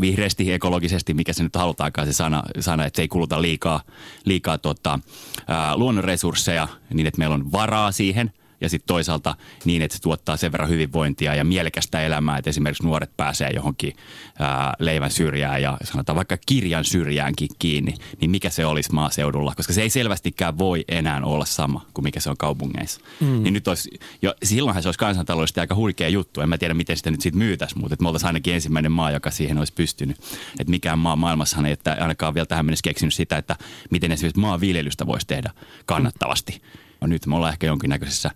[0.00, 3.80] vihreästi, ekologisesti, mikä se nyt halutaankaan se sana, sana että se ei kuluta liikaa,
[4.24, 4.98] liikaa tota,
[5.46, 10.36] ää, luonnonresursseja niin, että meillä on varaa siihen– ja sitten toisaalta niin, että se tuottaa
[10.36, 13.96] sen verran hyvinvointia ja mielekästä elämää, että esimerkiksi nuoret pääsee johonkin
[14.38, 19.72] ää, leivän syrjään ja sanotaan vaikka kirjan syrjäänkin kiinni, niin mikä se olisi maaseudulla, koska
[19.72, 23.00] se ei selvästikään voi enää olla sama kuin mikä se on kaupungeissa.
[23.20, 23.42] Mm.
[23.42, 23.90] Niin nyt olisi,
[24.22, 26.40] jo, silloinhan se olisi kansantaloudellisesti aika huikea juttu.
[26.40, 29.10] En mä tiedä, miten sitä nyt siitä myytäisiin, mutta että me oltaisiin ainakin ensimmäinen maa,
[29.10, 30.16] joka siihen olisi pystynyt.
[30.58, 33.56] Että mikään maa maailmassahan ei että ainakaan vielä tähän mennessä keksinyt sitä, että
[33.90, 35.50] miten esimerkiksi maanviljelystä voisi tehdä
[35.86, 36.62] kannattavasti.
[37.00, 38.30] No nyt me ollaan ehkä jonkinnäköisessä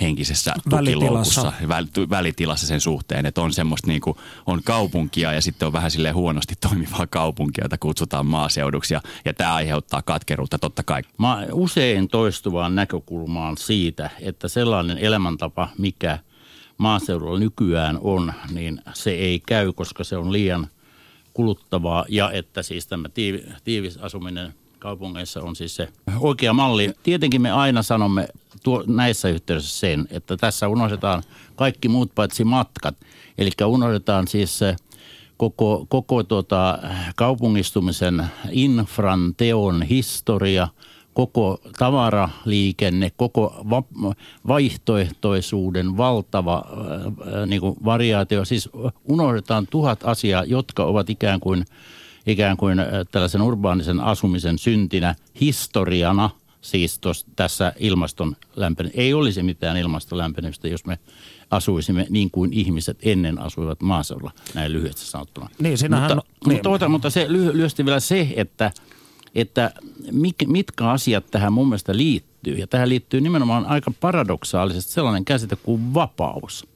[0.00, 2.10] henkisessä tukiloukussa, välitilassa.
[2.10, 6.10] välitilassa sen suhteen, että on semmoista niin kuin, on kaupunkia ja sitten on vähän sille
[6.10, 11.02] huonosti toimivaa kaupunkia, jota kutsutaan maaseuduksi ja, ja tämä aiheuttaa katkeruutta totta kai.
[11.18, 16.18] Mä usein toistuvaan näkökulmaan siitä, että sellainen elämäntapa, mikä
[16.78, 20.66] maaseudulla nykyään on, niin se ei käy, koska se on liian
[21.32, 23.08] kuluttavaa ja että siis tämä
[23.64, 26.92] tiivis asuminen kaupungeissa on siis se oikea malli.
[27.02, 28.28] Tietenkin me aina sanomme
[28.62, 31.22] tuo, näissä yhteydessä sen, että tässä unohdetaan
[31.56, 32.96] kaikki muut paitsi matkat.
[33.38, 34.76] Eli unohdetaan siis se
[35.36, 36.78] koko, koko tota
[37.16, 40.68] kaupungistumisen infran teon historia,
[41.14, 44.14] koko tavaraliikenne, koko va-
[44.48, 48.44] vaihtoehtoisuuden valtava äh, niin kuin variaatio.
[48.44, 48.68] Siis
[49.04, 51.64] unohdetaan tuhat asiaa, jotka ovat ikään kuin,
[52.26, 52.78] ikään kuin
[53.10, 56.30] tällaisen urbaanisen asumisen syntinä historiana–
[56.62, 59.00] siis tos, tässä ilmaston lämpenemistä.
[59.00, 60.98] Ei olisi mitään ilmaston lämpenemistä, jos me
[61.50, 65.48] asuisimme niin kuin ihmiset ennen asuivat maaseudulla, näin lyhyesti sanottuna.
[65.58, 66.16] Niin, sinähän...
[66.16, 66.56] Mutta, niin.
[66.56, 68.70] mutta, mutta, mutta se lyhy, lyhyesti vielä se, että,
[69.34, 69.70] että
[70.46, 72.54] mitkä asiat tähän mun mielestä liittyy.
[72.54, 76.66] Ja tähän liittyy nimenomaan aika paradoksaalisesti sellainen käsite kuin vapaus.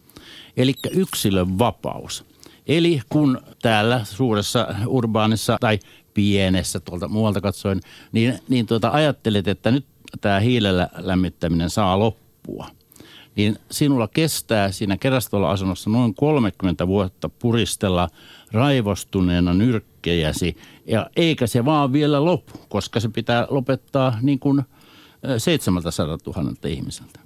[0.57, 2.25] Eli yksilön vapaus.
[2.67, 5.79] Eli kun täällä suuressa urbaanissa tai
[6.17, 7.81] pienessä tuolta muualta katsoen,
[8.13, 9.87] niin, niin tuota, ajattelet, että nyt
[10.21, 12.67] tämä hiilellä lämmittäminen saa loppua.
[13.37, 18.09] Niin sinulla kestää siinä kerrastolla asunnossa noin 30 vuotta puristella
[18.53, 24.63] raivostuneena nyrkkejäsi, ja eikä se vaan vielä lopu, koska se pitää lopettaa niin kuin
[25.39, 27.21] 700 000 ihmiseltä.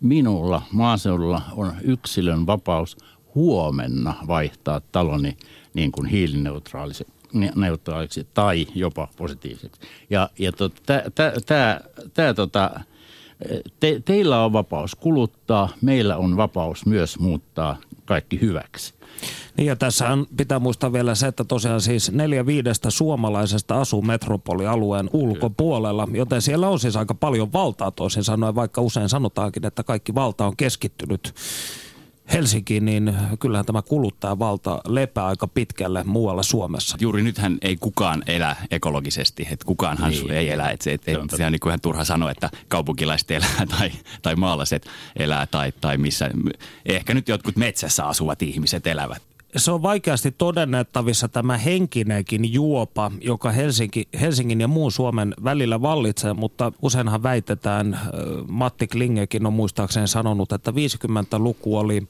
[0.00, 2.96] Minulla maaseudulla on yksilön vapaus
[3.34, 5.36] huomenna vaihtaa taloni
[5.74, 7.06] niin kuin hiilineutraaliksi
[7.54, 9.80] neutraaliksi tai jopa positiiviseksi.
[10.10, 10.70] Ja, ja to,
[12.14, 12.80] tämä tota,
[13.80, 18.94] te, teillä on vapaus kuluttaa, meillä on vapaus myös muuttaa kaikki hyväksi.
[19.56, 25.10] Niin ja tässä pitää muistaa vielä se, että tosiaan siis neljä viidestä suomalaisesta asuu metropolialueen
[25.12, 30.14] ulkopuolella, joten siellä on siis aika paljon valtaa toisin sanoen, vaikka usein sanotaankin, että kaikki
[30.14, 31.34] valta on keskittynyt
[32.32, 36.96] Helsinkiin, niin kyllähän tämä kuluttajavalta lepää aika pitkälle muualla Suomessa.
[37.00, 40.30] Juuri nythän ei kukaan elä ekologisesti, että kukaanhan niin.
[40.30, 40.70] ei elä.
[40.70, 43.66] Että se, et, se on, se on niin kuin ihan turha sanoa, että kaupunkilaiset elää
[43.78, 43.90] tai,
[44.22, 44.86] tai maalaiset
[45.16, 46.30] elää tai, tai missä.
[46.86, 49.22] Ehkä nyt jotkut metsässä asuvat ihmiset elävät
[49.56, 56.32] se on vaikeasti todennettavissa tämä henkinenkin juopa, joka Helsinki, Helsingin ja muun Suomen välillä vallitsee,
[56.32, 58.00] mutta useinhan väitetään,
[58.48, 62.08] Matti Klingekin on muistaakseni sanonut, että 50-luku oli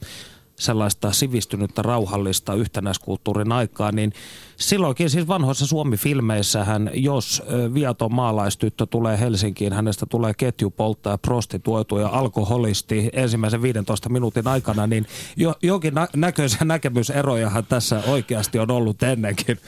[0.58, 4.12] sellaista sivistynyttä, rauhallista yhtenäiskulttuurin aikaa, niin
[4.56, 7.42] silloinkin siis vanhoissa Suomi-filmeissähän, jos
[7.74, 15.06] viaton maalaistyttö tulee Helsinkiin, hänestä tulee ketjupolttaja, prostituoitu ja alkoholisti ensimmäisen 15 minuutin aikana, niin
[15.36, 19.58] jo, jokin nä- näköisiä näkemyserojahan tässä oikeasti on ollut ennenkin.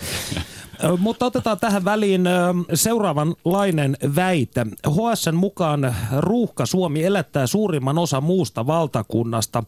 [0.99, 2.25] Mutta otetaan tähän väliin
[2.75, 4.67] seuraavanlainen väite.
[4.89, 9.65] HSN mukaan ruuhka Suomi elättää suurimman osa muusta valtakunnasta.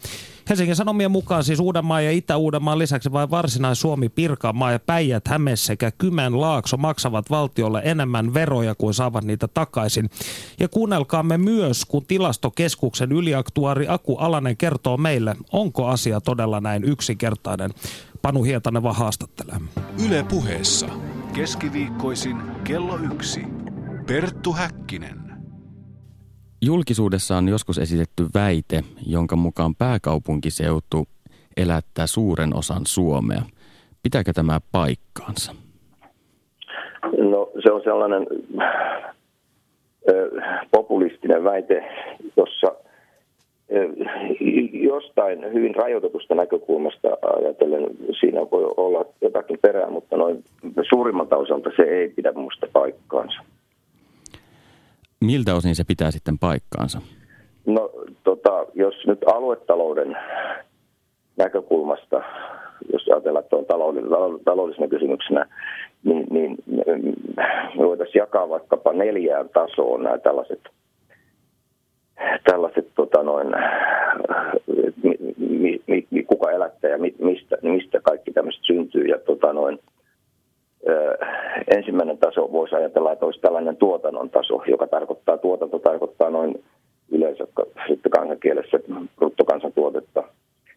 [0.53, 5.91] Helsingin Sanomien mukaan siis Uudenmaan ja Itä-Uudenmaan lisäksi vain Varsinais-Suomi, Pirkanmaa ja Päijät, Häme sekä
[5.91, 10.11] Kymenlaakso maksavat valtiolle enemmän veroja kuin saavat niitä takaisin.
[10.61, 17.71] Ja kuunnelkaamme myös, kun tilastokeskuksen yliaktuaari Aku Alanen kertoo meille, onko asia todella näin yksinkertainen.
[18.23, 19.57] Panu Hietanen vaan haastattelee.
[20.07, 20.89] Yle puheessa.
[21.33, 23.41] Keskiviikkoisin kello yksi.
[24.07, 25.22] Perttu Häkkinen.
[26.65, 31.07] Julkisuudessa on joskus esitetty väite, jonka mukaan pääkaupunkiseutu
[31.57, 33.43] elättää suuren osan Suomea.
[34.03, 35.53] Pitääkö tämä paikkaansa?
[37.31, 38.27] No se on sellainen
[40.09, 40.31] ö,
[40.71, 41.85] populistinen väite,
[42.37, 42.75] jossa
[43.73, 43.89] ö,
[44.73, 47.87] jostain hyvin rajoitetusta näkökulmasta ajatellen
[48.21, 50.45] siinä voi olla jotakin perää, mutta noin
[50.89, 53.43] suurimmalta osalta se ei pidä minusta paikkaansa.
[55.23, 57.01] Miltä osin se pitää sitten paikkaansa?
[57.67, 57.91] No
[58.25, 60.17] tota, jos nyt aluetalouden
[61.37, 62.23] näkökulmasta,
[62.93, 63.67] jos ajatellaan, että on
[64.45, 65.47] taloudellisena kysymyksenä,
[66.05, 66.57] niin, niin
[67.79, 70.61] me voitaisiin jakaa vaikkapa neljään tasoon nämä tällaiset,
[72.51, 73.47] tällaiset tota noin,
[75.03, 79.05] mi, mi, mi, kuka elättää ja mistä, mistä kaikki tämmöiset syntyy.
[79.05, 79.79] Ja tota noin,
[81.77, 86.65] ensimmäinen taso voisi ajatella, että olisi tällainen tuotannon taso, joka tarkoittaa, tuotanto tarkoittaa noin
[87.11, 87.47] yleensä
[87.89, 88.79] sitten kansankielessä
[89.17, 90.25] bruttokansantuotetta,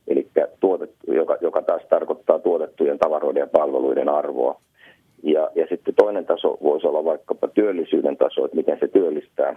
[0.08, 0.27] eli
[0.60, 4.62] tuotet, joka, joka taas tarkoittaa tuotettujen tavaroiden ja palveluiden arvoa.
[5.23, 9.55] Ja, ja sitten toinen taso voisi olla vaikkapa työllisyyden taso, että miten se työllistää,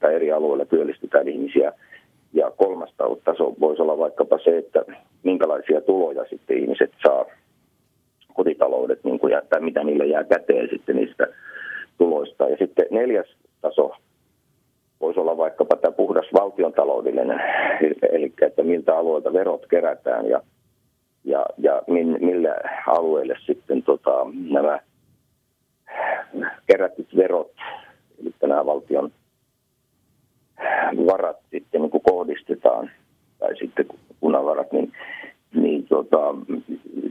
[0.00, 1.72] tai eri alueilla työllistetään ihmisiä.
[2.32, 4.84] Ja kolmas taso voisi olla vaikkapa se, että
[5.22, 7.24] minkälaisia tuloja sitten ihmiset saa
[8.34, 11.26] kotitaloudet, niin kuin, tai mitä niille jää käteen sitten niistä
[11.98, 12.48] tuloista.
[12.48, 13.26] Ja sitten neljäs
[13.60, 13.92] taso
[15.00, 17.40] voisi olla vaikkapa tämä puhdas valtiontaloudellinen,
[18.12, 20.42] eli että miltä alueelta verot kerätään ja,
[21.24, 24.78] ja, ja min, millä alueelle sitten tota, nämä
[26.66, 27.52] kerätyt verot,
[28.20, 29.12] eli nämä valtion
[31.06, 32.90] varat sitten niin kuin kohdistetaan,
[33.38, 33.86] tai sitten
[34.20, 34.92] kunnan varat, niin
[35.54, 36.34] niin tota,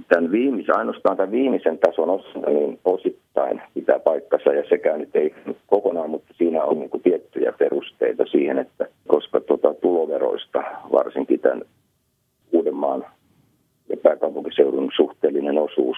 [0.07, 5.35] tämän viimeisen, ainoastaan tämän viimeisen tason osalta niin osittain pitää paikkansa ja sekään nyt ei
[5.67, 11.61] kokonaan, mutta siinä on niin kuin tiettyjä perusteita siihen, että koska tota, tuloveroista varsinkin tämän
[12.53, 13.05] Uudenmaan
[13.89, 15.97] ja pääkaupunkiseudun suhteellinen osuus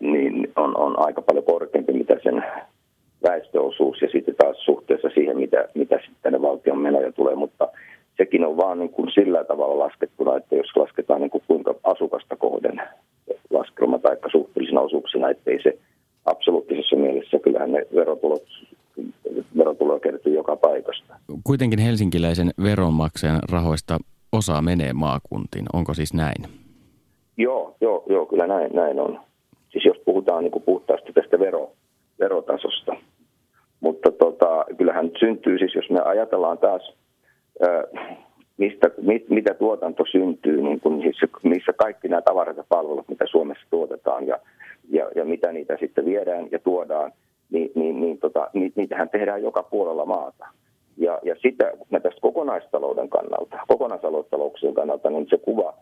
[0.00, 2.44] niin on, on aika paljon korkeampi, mitä sen
[3.28, 7.68] väestöosuus ja sitten taas suhteessa siihen, mitä, mitä sitten valtion menoja tulee, mutta
[8.16, 12.36] sekin on vaan niin kuin sillä tavalla laskettuna, että jos lasketaan niin kuin kuinka asukasta
[12.36, 12.82] kohden
[13.50, 15.78] laskelma tai suhteellisena osuuksina, ettei se
[16.24, 18.42] absoluuttisessa mielessä, kyllähän ne verotulot,
[19.58, 21.14] verotuloja kertyy joka paikasta.
[21.44, 22.50] Kuitenkin helsinkiläisen
[23.22, 23.98] veronmaksajan rahoista
[24.32, 25.66] osa menee maakuntiin.
[25.72, 26.44] Onko siis näin?
[27.36, 29.20] Joo, joo, joo kyllä näin, näin on.
[29.70, 31.72] Siis jos puhutaan niin kuin puhtaasti tästä vero,
[32.20, 32.92] verotasosta.
[33.80, 36.82] Mutta tota, kyllähän syntyy, siis jos me ajatellaan taas–
[38.56, 43.24] mistä, mit, mitä tuotanto syntyy, niin kun, missä, missä kaikki nämä tavarat ja palvelut, mitä
[43.30, 44.38] Suomessa tuotetaan ja,
[44.90, 47.12] ja, ja mitä niitä sitten viedään ja tuodaan,
[47.50, 50.46] niin, niin, niin tota, niitähän tehdään joka puolella maata.
[51.04, 55.74] Ja, ja sitä, kun tästä kokonaistalouden kannalta, kokonaisaluetalouksien kannalta, niin se kuva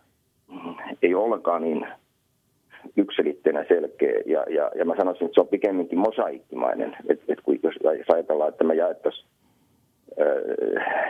[1.03, 1.87] ei ollenkaan niin
[2.97, 4.21] yksilitteenä selkeä.
[4.27, 6.97] Ja, ja, ja mä sanoisin, että se on pikemminkin mosaikkimainen.
[7.09, 9.29] Että et, jos ajatellaan, että me jaettaisiin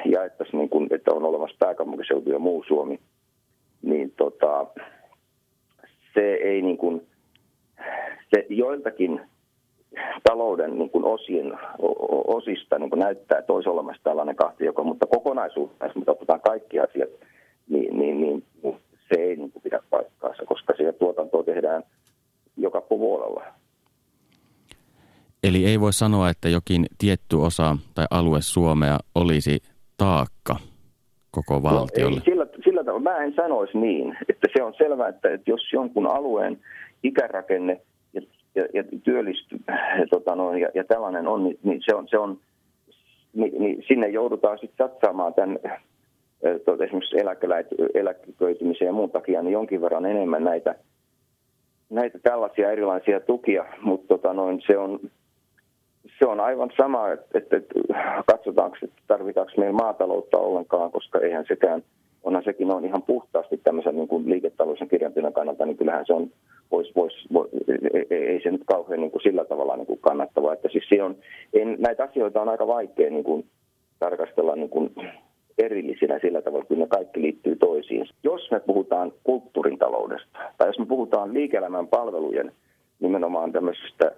[0.05, 3.01] jaettaisiin, niin kuin, että on olemassa pääkaupunkiseutu ja muu Suomi,
[3.83, 4.67] niin tota,
[6.15, 7.07] se ei niin kuin,
[8.35, 9.21] se joiltakin
[10.25, 11.53] talouden niin kuin osien,
[12.27, 14.37] osista niin kuin näyttää, että olisi olemassa tällainen
[14.85, 17.11] mutta kokonaisuutta, jos me otetaan kaikki asiat,
[17.69, 18.45] niin, niin, niin
[19.09, 21.83] se ei niin kuin pidä paikkaansa, koska siellä tuotantoa tehdään
[22.57, 23.45] joka puolella.
[25.43, 29.59] Eli ei voi sanoa, että jokin tietty osa tai alue Suomea olisi
[29.97, 30.57] taakka
[31.31, 32.17] koko valtiolle.
[32.17, 35.51] No, ei, sillä, sillä tavalla mä en sanoisi niin, että se on selvää, että, että
[35.51, 36.61] jos jonkun alueen
[37.03, 37.81] ikärakenne
[38.55, 39.57] ja, ja, työllisty
[40.11, 42.39] tota noin, ja, ja tällainen on, niin, niin se on, se on
[43.33, 45.59] niin, niin sinne joudutaan sitten satsaamaan tämän
[46.65, 47.17] tuota, esimerkiksi
[47.95, 50.75] eläköitymisen ja muun takia niin jonkin verran enemmän näitä,
[51.91, 55.01] näitä tällaisia erilaisia tukia, mutta tota noin, se on
[56.19, 57.75] se on aivan sama, että, että, että
[58.27, 61.83] katsotaanko, että tarvitaanko meillä maataloutta ollenkaan, koska eihän sekään,
[62.23, 66.31] onhan sekin on ihan puhtaasti tämmöisen niin kuin liiketalouden kirjanpidon kannalta, niin kyllähän se on,
[66.71, 67.51] vois, vois, vois,
[68.11, 70.53] ei, se nyt kauhean niin kuin sillä tavalla niin kuin kannattavaa.
[70.53, 71.17] Että siis on,
[71.53, 73.47] en, näitä asioita on aika vaikea niin kuin
[73.99, 74.95] tarkastella niin kuin
[75.59, 78.07] erillisinä sillä tavalla, kun ne kaikki liittyy toisiin.
[78.25, 82.53] Jos me puhutaan kulttuurin taloudesta, tai jos me puhutaan liike-elämän palvelujen
[83.01, 84.13] nimenomaan tämmöisestä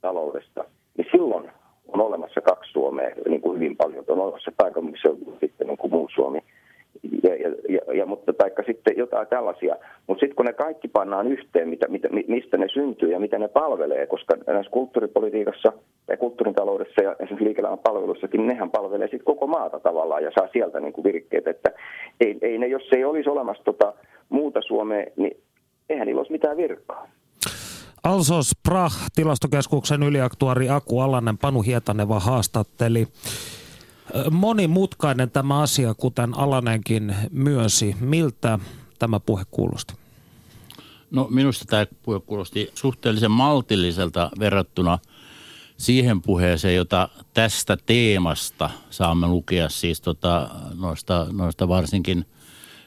[0.00, 0.64] taloudesta,
[0.96, 1.50] niin silloin
[1.88, 4.04] on olemassa kaksi Suomea niin kuin hyvin paljon.
[4.08, 6.40] On olemassa pääkaupunkiseutu sitten niin kuin muu Suomi.
[7.22, 9.76] Ja, ja, ja, ja, mutta taikka sitten jotain tällaisia.
[10.06, 13.48] Mutta sitten kun ne kaikki pannaan yhteen, mitä, mitä, mistä ne syntyy ja mitä ne
[13.48, 15.72] palvelee, koska näissä kulttuuripolitiikassa
[16.08, 20.48] ja kulttuurin taloudessa ja esimerkiksi liike palveluissakin, nehän palvelee sitten koko maata tavallaan ja saa
[20.52, 21.46] sieltä niin kuin virkkeet.
[21.46, 21.70] Että
[22.20, 23.92] ei, ei ne, jos ei olisi olemassa tota
[24.28, 25.36] muuta Suomea, niin
[25.88, 27.08] eihän niillä olisi mitään virkaa.
[28.04, 33.06] Alsos Prah, tilastokeskuksen yliaktuari Aku Alanen, Panu Hietaneva haastatteli.
[34.30, 37.96] Monimutkainen tämä asia, kuten Alanenkin myönsi.
[38.00, 38.58] Miltä
[38.98, 39.94] tämä puhe kuulosti?
[41.10, 44.98] No minusta tämä puhe kuulosti suhteellisen maltilliselta verrattuna
[45.76, 52.24] siihen puheeseen, jota tästä teemasta saamme lukea siis tota, noista, noista varsinkin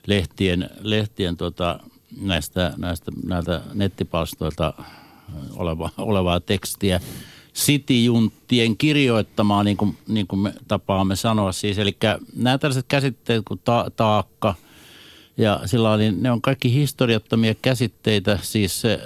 [0.08, 1.80] lehtien, lehtien tota,
[2.22, 4.74] näistä, näistä, näiltä nettipalstoilta
[5.56, 7.00] oleva, olevaa tekstiä
[7.54, 11.78] sitijunttien kirjoittamaa, niin kuin, niin kuin me tapaamme sanoa siis.
[11.78, 11.97] Eli
[12.36, 14.56] nämä tällaiset käsitteet kuin ta- taakka
[15.38, 18.39] ja sillä niin ne on kaikki historiattomia käsitteitä.
[18.41, 18.99] Siis, äh,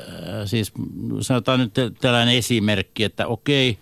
[0.45, 0.73] siis
[1.21, 3.77] sanotaan nyt tällainen esimerkki, että okei,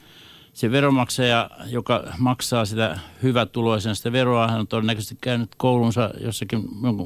[0.54, 6.64] se veromaksaja, joka maksaa sitä hyvätuloisen sitä veroa, hän on todennäköisesti käynyt koulunsa jossakin,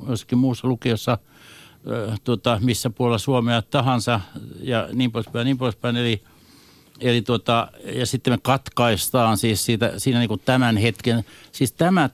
[0.10, 1.18] jossakin muussa lukiossa–
[2.24, 4.20] tuota, missä puolella Suomea tahansa
[4.62, 5.98] ja niin poispäin, niin poispäin.
[5.98, 6.22] Eli,
[7.02, 12.10] eli tuota, ja sitten me katkaistaan siis siitä, siinä niin kuin tämän hetken, siis tämä,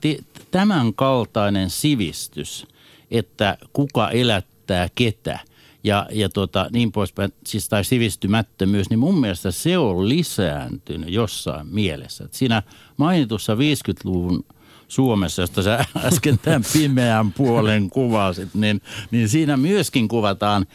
[0.51, 2.67] tämän kaltainen sivistys,
[3.11, 5.39] että kuka elättää ketä
[5.83, 11.67] ja, ja tuota, niin poispäin, siis tai sivistymättömyys, niin mun mielestä se on lisääntynyt jossain
[11.67, 12.23] mielessä.
[12.23, 12.63] Että siinä
[12.97, 14.45] mainitussa 50-luvun
[14.87, 18.81] Suomessa, josta sä äsken tämän pimeän puolen kuvasit, niin,
[19.11, 20.65] niin siinä myöskin kuvataan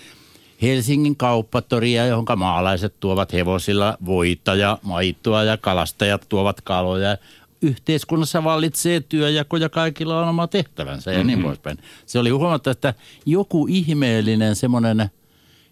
[0.62, 7.16] Helsingin kauppatoria, johon maalaiset tuovat hevosilla voita ja maitoa ja kalastajat tuovat kaloja.
[7.62, 11.26] Yhteiskunnassa vallitsee työjako ja kaikilla on oma tehtävänsä ja mm-hmm.
[11.26, 11.78] niin poispäin.
[12.06, 12.94] Se oli huomattava, että
[13.26, 15.11] joku ihmeellinen semmoinen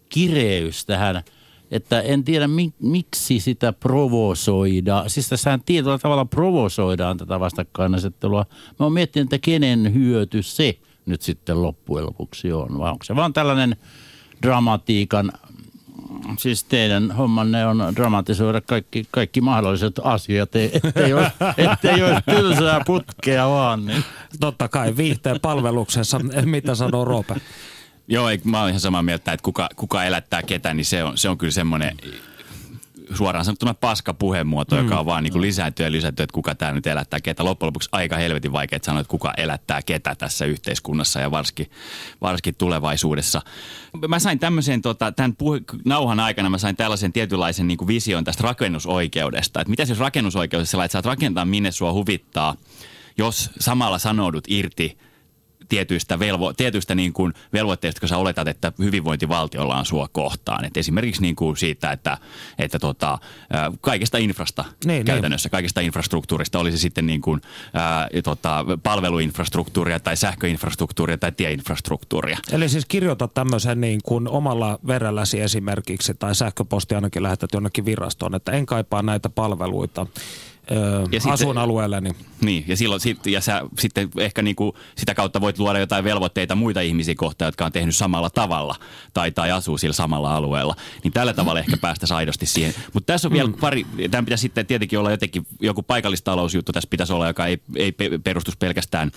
[0.08, 1.22] kireys tähän–
[1.70, 5.10] että en tiedä mik, miksi sitä provosoidaan.
[5.10, 8.46] Siis tässä tietyllä tavalla provosoidaan tätä vastakkainasettelua.
[8.50, 12.78] Mä oon miettinyt, että kenen hyöty se nyt sitten loppujen lopuksi on.
[12.78, 13.76] Vai onko se vaan tällainen
[14.42, 15.32] dramatiikan,
[16.38, 21.32] siis teidän hommanne on dramatisoida kaikki, kaikki mahdolliset asiat, ettei ole,
[21.72, 23.86] ettei ole tylsää putkea vaan.
[23.86, 24.04] Niin.
[24.40, 27.34] Totta kai viihteen palveluksessa, mitä sanoo Roope?
[28.08, 31.18] Joo, ei, mä olen ihan samaa mieltä, että kuka, kuka elättää ketä, niin se on,
[31.18, 31.96] se on kyllä semmoinen
[33.14, 34.82] suoraan sanottuna paska puhemuoto, mm.
[34.82, 35.40] joka on vaan niin kuin
[35.78, 37.44] ja lisääntyä, että kuka tämä nyt elättää ketä.
[37.44, 41.70] Loppujen lopuksi aika helvetin vaikea sanoa, että kuka elättää ketä tässä yhteiskunnassa ja varsinkin,
[42.20, 43.42] varsinkin tulevaisuudessa.
[44.08, 48.24] Mä sain tämmöisen, tota, tämän puhe, nauhan aikana mä sain tällaisen tietynlaisen niin kuin vision
[48.24, 49.60] tästä rakennusoikeudesta.
[49.60, 52.54] Että mitä jos rakennusoikeudessa että saat rakentaa minne sua huvittaa,
[53.18, 54.98] jos samalla sanoudut irti
[55.68, 60.64] tietyistä, velvo, tietyistä niin kuin velvoitteista, kun sä oletat, että hyvinvointivaltiolla on sua kohtaan.
[60.64, 62.18] Et esimerkiksi niin kuin siitä, että,
[62.58, 63.18] että tota,
[63.80, 65.04] kaikesta infrasta niin, niin.
[65.04, 65.50] käytännössä, niin.
[65.50, 67.40] kaikesta infrastruktuurista, olisi sitten niin kuin,
[67.74, 72.38] ää, tota, palveluinfrastruktuuria tai sähköinfrastruktuuria tai tieinfrastruktuuria.
[72.52, 78.34] Eli siis kirjoita tämmöisen niin kuin omalla verelläsi esimerkiksi tai sähköposti ainakin lähetät jonnekin virastoon,
[78.34, 80.06] että en kaipaa näitä palveluita
[81.12, 82.10] ja asuinalueelleni.
[82.10, 86.04] Niin, niin, ja, silloin, sit, ja sä sitten ehkä niinku sitä kautta voit luoda jotain
[86.04, 88.74] velvoitteita muita ihmisiä kohtaan, jotka on tehnyt samalla tavalla
[89.14, 90.74] tai, tai asuu sillä samalla alueella.
[91.04, 92.74] Niin tällä tavalla ehkä päästä aidosti siihen.
[92.92, 93.54] Mutta tässä on vielä mm.
[93.54, 97.92] pari, tämän pitäisi sitten tietenkin olla jotenkin joku paikallistalousjuttu tässä pitäisi olla, joka ei, ei
[98.24, 99.10] perustus pelkästään,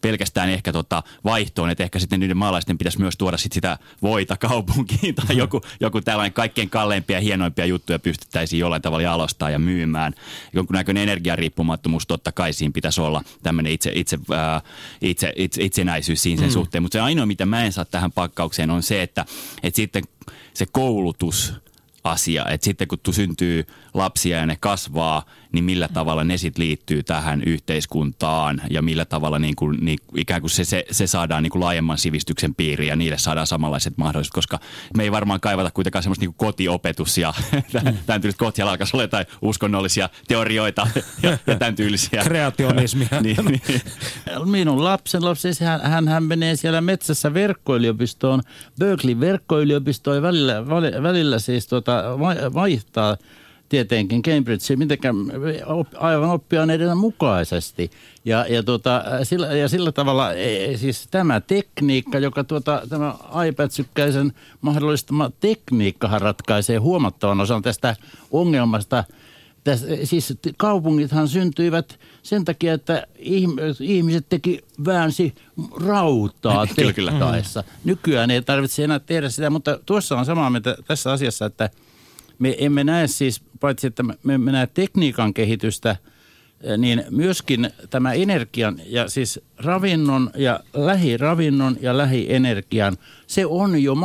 [0.00, 4.36] pelkästään ehkä tota vaihtoon, että ehkä sitten niiden maalaisten pitäisi myös tuoda sit sitä voita
[4.36, 5.38] kaupunkiin tai mm.
[5.38, 10.14] joku, joku tällainen kaikkein kalleimpia ja hienoimpia juttuja pystyttäisiin jollain tavalla jalostaa ja myymään.
[10.52, 14.60] Jonkun jonkunnäköinen energiariippumattomuus totta kai siinä pitäisi olla tämmöinen itse, itse, ää,
[15.00, 16.52] itse, itse, itsenäisyys siinä sen mm.
[16.52, 16.82] suhteen.
[16.82, 19.26] Mutta se ainoa, mitä mä en saa tähän pakkaukseen on se, että,
[19.62, 20.04] että sitten
[20.54, 21.52] se koulutus–
[22.04, 22.44] asia.
[22.48, 27.42] Että sitten kun syntyy lapsia ja ne kasvaa, niin millä tavalla ne sitten liittyy tähän
[27.46, 31.62] yhteiskuntaan ja millä tavalla niin kuin, niin ikään kuin se, se, se saadaan niin kuin
[31.62, 34.58] laajemman sivistyksen piiriin ja niille saadaan samanlaiset mahdollisuudet, koska
[34.96, 37.62] me ei varmaan kaivata kuitenkaan semmoista niin kuin kotiopetus ja mm.
[38.06, 40.88] tämän tyylistä kotialla alkaisi olla jotain uskonnollisia teorioita
[41.22, 42.22] ja, ja tämän tyylisiä.
[42.24, 43.08] Kreationismia.
[43.22, 43.80] niin, niin.
[44.44, 48.42] Minun lapsen lapsi, hän, hän, hän menee siellä metsässä verkkoyliopistoon,
[48.78, 50.68] Berkeley verkkoyliopistoon välillä,
[51.02, 52.04] välillä siis tota,
[52.54, 53.16] vaihtaa
[53.68, 55.16] tietenkin Cambridge, mitenkään
[55.98, 57.90] aivan oppiaineiden mukaisesti.
[58.24, 63.14] Ja, ja, tota, sillä, ja sillä tavalla e, e, siis tämä tekniikka, joka tuota, tämä
[63.48, 67.96] iPad-sykkäisen mahdollistama tekniikkahan ratkaisee huomattavan osan tästä
[68.30, 69.04] ongelmasta–
[69.66, 73.06] Täs, siis kaupungithan syntyivät sen takia, että
[73.80, 75.34] ihmiset teki väänsi
[75.86, 77.64] rautaa tehtaissa.
[77.84, 81.70] Nykyään ei tarvitse enää tehdä sitä, mutta tuossa on samaa mieltä tässä asiassa, että
[82.38, 85.96] me emme näe siis, paitsi että me emme näe tekniikan kehitystä–
[86.78, 92.96] niin myöskin tämä energian ja siis ravinnon ja lähiravinnon ja lähienergian,
[93.26, 93.96] se on jo,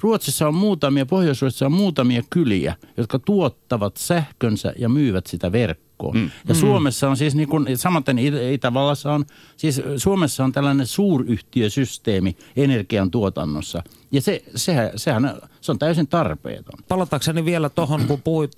[0.00, 5.52] Ruotsissa on muutamia, Pohjois-Ruotsissa on muutamia kyliä, jotka tuottavat sähkönsä ja myyvät sitä
[5.96, 6.16] verkkoon.
[6.16, 6.30] Mm.
[6.48, 6.60] Ja mm.
[6.60, 8.18] Suomessa on siis niin kuin, samaten
[8.52, 9.24] Itävallassa on,
[9.56, 13.82] siis Suomessa on tällainen suuryhtiösysteemi energian tuotannossa.
[14.12, 16.78] Ja se, sehän, sehän se on täysin tarpeeton.
[16.88, 18.52] Palatakseni vielä tuohon, kun puhuit,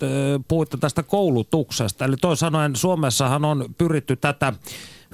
[0.49, 2.05] puhuitte tästä koulutuksesta.
[2.05, 4.53] Eli toisin sanoen Suomessahan on pyritty tätä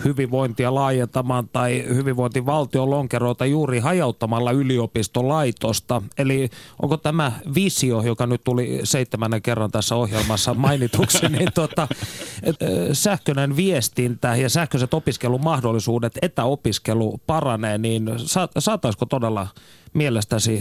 [0.04, 6.02] hyvinvointia laajentamaan tai hyvinvointivaltion lonkeroita juuri hajauttamalla yliopistolaitosta.
[6.18, 6.50] Eli
[6.82, 11.88] onko tämä visio, joka nyt tuli seitsemännen kerran tässä ohjelmassa mainituksi, niin tota,
[12.92, 18.10] sähköinen viestintä ja sähköiset opiskelumahdollisuudet, etäopiskelu paranee, niin
[18.58, 19.46] saataisiko todella
[19.94, 20.60] mielestäsi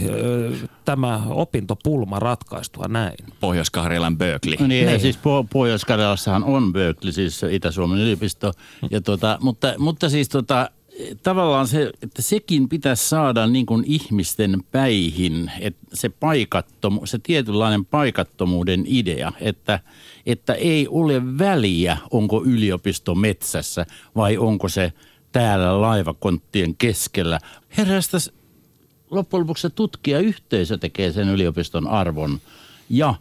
[0.84, 3.16] tämä opintopulma ratkaistua näin?
[3.40, 4.56] Pohjois-Karjalan Berkeley.
[4.60, 5.00] No niin, niin.
[5.00, 5.18] siis
[5.52, 8.52] Pohjois-Karjalassahan on Berkeley, siis Itä-Suomen yliopisto.
[8.90, 10.70] Ja tota, mutta, mutta siis tota,
[11.22, 17.84] tavallaan se, että sekin pitäisi saada niin kuin ihmisten päihin, että se, paikattomu, se tietynlainen
[17.84, 19.80] paikattomuuden idea, että,
[20.26, 24.92] että ei ole väliä, onko yliopisto metsässä vai onko se
[25.32, 27.38] täällä laivakonttien keskellä.
[27.76, 28.32] Herästäisi
[29.16, 32.40] loppujen lopuksi se tutkijayhteisö tekee sen yliopiston arvon
[32.90, 33.14] ja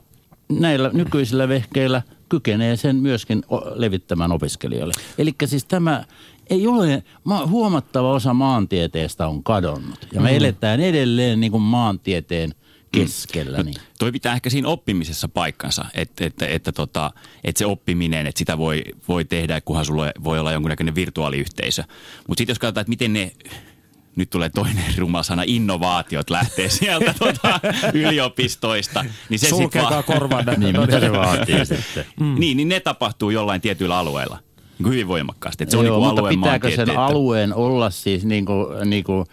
[0.49, 3.43] näillä nykyisillä vehkeillä kykenee sen myöskin
[3.75, 4.93] levittämään opiskelijoille.
[5.17, 6.05] Eli siis tämä
[6.49, 7.03] ei ole,
[7.47, 10.37] huomattava osa maantieteestä on kadonnut ja me mm.
[10.37, 12.55] eletään edelleen niin kuin maantieteen
[12.91, 13.57] keskellä.
[13.57, 13.75] No, niin.
[13.99, 17.11] toi pitää ehkä siinä oppimisessa paikkansa, että, että, että, tota,
[17.43, 21.83] että se oppiminen, että sitä voi, voi tehdä, kunhan sulla voi olla jonkunnäköinen virtuaaliyhteisö.
[22.27, 23.31] Mutta sitten jos katsotaan, että miten ne
[24.15, 27.59] nyt tulee toinen ruma sana, innovaatiot lähtee sieltä tuota,
[27.93, 29.05] yliopistoista.
[29.29, 30.45] Niin se Sulkekaa va- korvan.
[30.57, 32.05] niin, mitä se vaatii sitten?
[32.19, 32.35] Mm.
[32.39, 34.39] Niin, niin ne tapahtuu jollain tietyillä alueilla.
[34.79, 35.63] Niin hyvin voimakkaasti.
[35.63, 38.89] Että se Joo, on niin kuin mutta alueen pitääkö sen alueen olla siis niin kuin,
[38.89, 39.25] niin kuin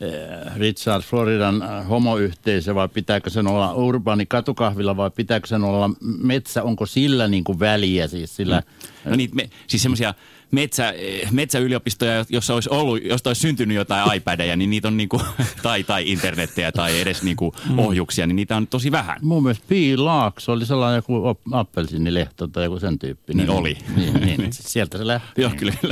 [0.00, 5.90] eh, Richard Floridan eh, homoyhteisö vai pitääkö sen olla urbaani katukahvilla vai pitääkö sen olla
[6.22, 8.62] metsä, onko sillä niin kuin väliä siis sillä?
[9.04, 9.10] Mm.
[9.10, 10.14] No niin, me, siis semmoisia
[10.54, 10.94] metsä,
[11.30, 15.20] metsäyliopistoja, jossa olisi ollut, josta olisi syntynyt jotain iPadeja, niin niitä on niinku,
[15.62, 17.78] tai, tai internettiä tai edes niinku mm.
[17.78, 19.18] ohjuksia, niin niitä on tosi vähän.
[19.22, 23.46] Mun mielestä Pi Laakso oli sellainen joku appelsinilehto tai joku sen tyyppinen.
[23.46, 23.76] Niin oli.
[23.96, 24.48] Niin, niin.
[24.52, 25.42] Sieltä se lähti.
[25.42, 25.74] Joo, kyllä.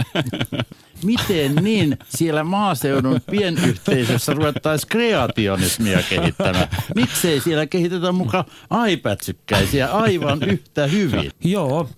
[1.05, 6.69] Miten niin siellä maaseudun pienyhteisössä ruvettaisiin kreationismia kehittämään?
[6.95, 8.45] Miksei siellä kehitetä mukaan
[8.89, 11.31] iPad-sykkäisiä aivan yhtä hyvin?
[11.45, 11.89] Joo,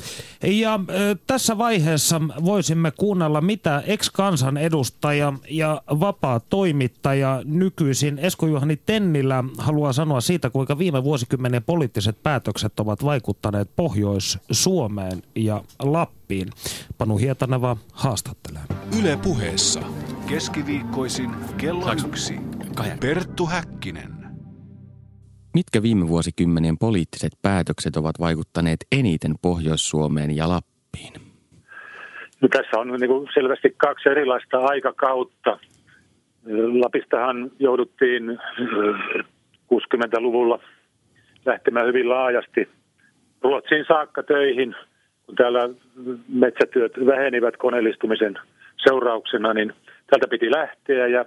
[0.42, 9.92] ja äh, tässä vaiheessa voisimme kuunnella, mitä ex-kansanedustaja ja vapaa toimittaja nykyisin Esko-Juhani Tennilä haluaa
[9.92, 16.23] sanoa siitä, kuinka viime vuosikymmenen poliittiset päätökset ovat vaikuttaneet Pohjois-Suomeen ja Lappiin.
[16.98, 18.62] Panu Hietaneva haastattelee.
[19.00, 19.80] Yle puheessa
[20.28, 22.34] keskiviikkoisin kello yksi.
[23.00, 24.14] Perttu Häkkinen.
[25.54, 31.12] Mitkä viime vuosikymmenien poliittiset päätökset ovat vaikuttaneet eniten Pohjois-Suomeen ja Lappiin?
[32.40, 35.58] No, tässä on niin kuin selvästi kaksi erilaista aikakautta.
[36.82, 38.22] Lapistahan jouduttiin
[39.74, 40.58] 60-luvulla
[41.46, 42.68] lähtemään hyvin laajasti
[43.42, 44.74] Ruotsiin saakka töihin,
[45.26, 45.68] kun täällä
[46.28, 48.38] metsätyöt vähenivät koneellistumisen
[48.76, 49.72] seurauksena, niin
[50.10, 51.24] tältä piti lähteä ja,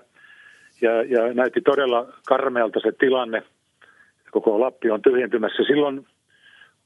[0.81, 3.43] ja, ja näytti todella karmealta se tilanne.
[4.31, 5.63] Koko Lappi on tyhjentymässä.
[5.63, 6.05] Silloin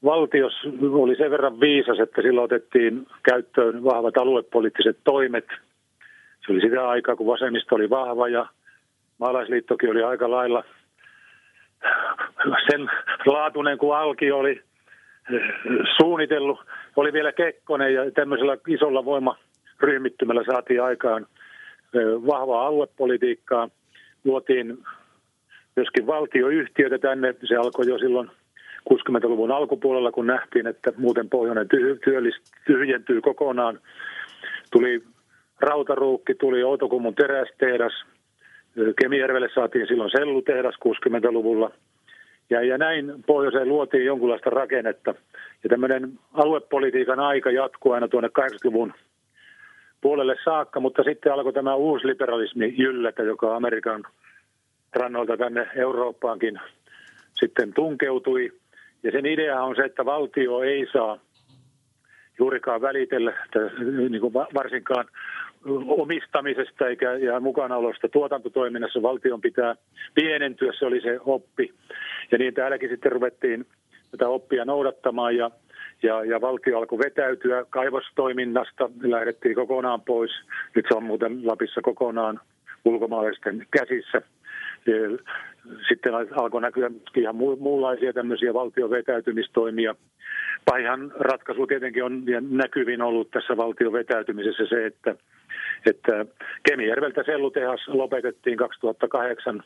[0.04, 0.52] valtios
[0.92, 5.46] oli sen verran viisas, että silloin otettiin käyttöön vahvat aluepoliittiset toimet.
[6.46, 8.46] Se oli sitä aikaa, kun vasemmisto oli vahva ja
[9.18, 10.64] maalaisliittokin oli aika lailla
[12.70, 12.90] sen
[13.26, 14.62] laatuinen kuin Alki oli
[16.00, 16.60] suunnitellut.
[16.96, 21.26] Oli vielä Kekkonen ja tämmöisellä isolla voimaryhmittymällä saatiin aikaan
[22.26, 23.68] vahvaa aluepolitiikkaa.
[24.24, 24.78] Luotiin
[25.76, 27.34] myöskin valtioyhtiötä tänne.
[27.44, 28.30] Se alkoi jo silloin
[28.90, 31.68] 60-luvun alkupuolella, kun nähtiin, että muuten pohjoinen
[32.66, 33.78] tyhjentyy kokonaan.
[34.72, 35.02] Tuli
[35.60, 37.92] Rautaruukki, tuli Outokummun terästehdas.
[39.00, 41.70] Kemijärvelle saatiin silloin sellutehdas 60-luvulla.
[42.52, 45.14] Ja, ja näin pohjoiseen luotiin jonkunlaista rakennetta.
[45.62, 48.92] Ja tämmöinen aluepolitiikan aika jatkuu aina tuonne 80-luvun
[50.00, 54.04] puolelle saakka, mutta sitten alkoi tämä uusi liberalismi jyllätä, joka Amerikan
[54.94, 56.60] rannoilta tänne Eurooppaankin
[57.34, 58.52] sitten tunkeutui.
[59.02, 61.18] Ja sen idea on se, että valtio ei saa
[62.38, 63.32] juurikaan välitellä,
[64.10, 65.04] niin kuin varsinkaan
[65.88, 69.74] omistamisesta eikä ja mukanaolosta tuotantotoiminnassa valtion pitää
[70.14, 71.74] pienentyä, se oli se oppi.
[72.32, 73.66] Ja niin täälläkin sitten ruvettiin
[74.10, 75.50] tätä oppia noudattamaan ja,
[76.02, 80.30] ja, ja valtio alkoi vetäytyä kaivostoiminnasta, lähdettiin kokonaan pois.
[80.74, 82.40] Nyt se on muuten Lapissa kokonaan
[82.84, 84.22] ulkomaalaisten käsissä.
[85.88, 89.94] Sitten alkoi näkyä ihan muunlaisia tämmöisiä valtion vetäytymistoimia.
[90.64, 95.14] Pahihan ratkaisu tietenkin on näkyvin ollut tässä valtion vetäytymisessä se, että,
[95.86, 96.26] että
[96.68, 99.62] Kemijärveltä sellutehas lopetettiin 2008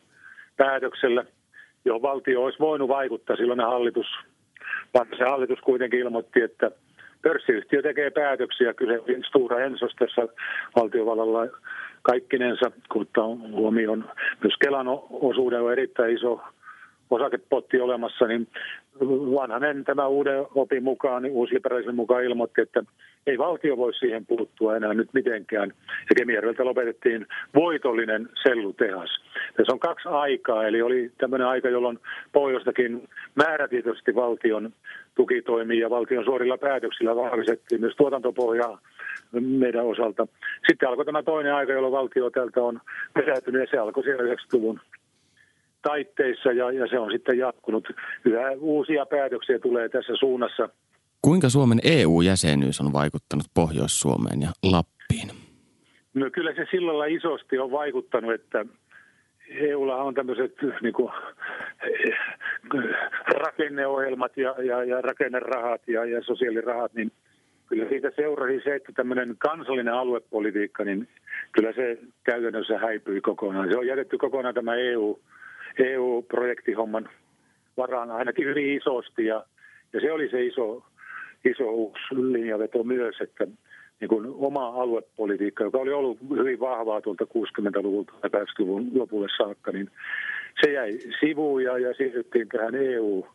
[0.56, 1.24] päätöksellä,
[1.84, 3.36] johon valtio olisi voinut vaikuttaa.
[3.36, 4.06] Silloin hallitus,
[4.94, 6.70] vaikka se hallitus kuitenkin ilmoitti, että
[7.22, 8.74] pörssiyhtiö tekee päätöksiä.
[8.74, 10.22] Kyse Stura Ensos tässä
[10.76, 11.40] valtiovallalla
[12.02, 13.06] kaikkinensa, kun
[13.50, 14.04] huomioon
[14.42, 16.40] myös Kelan osuuden on erittäin iso
[17.10, 18.48] osakepotti olemassa, niin
[19.34, 22.82] vanhanen tämä uuden opin mukaan, niin uusliberalismin mukaan ilmoitti, että
[23.26, 25.72] ei valtio voi siihen puuttua enää nyt mitenkään.
[25.80, 29.10] Ja Kemijärveltä lopetettiin voitollinen sellutehas.
[29.56, 31.98] Tässä on kaksi aikaa, eli oli tämmöinen aika, jolloin
[32.32, 34.72] pohjoistakin määrätietoisesti valtion
[35.14, 38.80] tukitoimia ja valtion suorilla päätöksillä vahvistettiin myös tuotantopohjaa
[39.40, 40.26] meidän osalta.
[40.68, 42.80] Sitten alkoi tämä toinen aika, jolloin valtio tältä on
[43.14, 44.80] pesäytynyt ja se alkoi siellä 90-luvun
[45.88, 47.88] taitteissa ja, ja se on sitten jatkunut.
[48.24, 50.68] Yhä uusia päätöksiä tulee tässä suunnassa.
[51.22, 55.28] Kuinka Suomen EU-jäsenyys on vaikuttanut Pohjois-Suomeen ja Lappiin?
[56.14, 58.64] No kyllä se sillä lailla isosti on vaikuttanut, että
[59.50, 61.12] EUlla on tämmöiset niin kuin,
[63.26, 67.12] rakenneohjelmat ja, ja, ja rakennerahat ja, ja sosiaalirahat, niin
[67.66, 71.08] kyllä siitä seurasi se, että tämmöinen kansallinen aluepolitiikka, niin
[71.52, 73.68] kyllä se käytännössä häipyi kokonaan.
[73.72, 75.20] Se on jätetty kokonaan tämä EU,
[75.78, 77.08] EU-projektihomman
[77.76, 79.44] varaan ainakin hyvin isosti ja,
[79.92, 80.84] ja se oli se iso,
[81.44, 83.46] iso uusi linjaveto myös, että
[84.00, 89.72] niin kuin oma aluepolitiikka, joka oli ollut hyvin vahvaa tuolta 60-luvulta ja 80-luvun lopulle saakka,
[89.72, 89.90] niin
[90.64, 93.26] se jäi sivuun ja, ja siirryttiin tähän EU,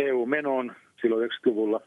[0.00, 1.80] EU-menoon silloin 90-luvulla.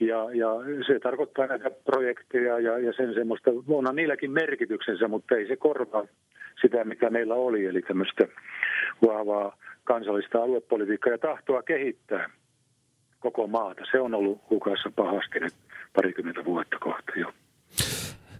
[0.00, 0.48] Ja, ja
[0.86, 6.06] se tarkoittaa näitä projekteja ja, ja sen semmoista, onhan niilläkin merkityksensä, mutta ei se korvaa
[6.60, 8.28] sitä, mikä meillä oli, eli tämmöistä
[9.06, 12.30] vahvaa kansallista aluepolitiikkaa ja tahtoa kehittää
[13.20, 13.82] koko maata.
[13.90, 15.54] Se on ollut hukassa pahasti nyt
[15.96, 17.32] parikymmentä vuotta kohta jo.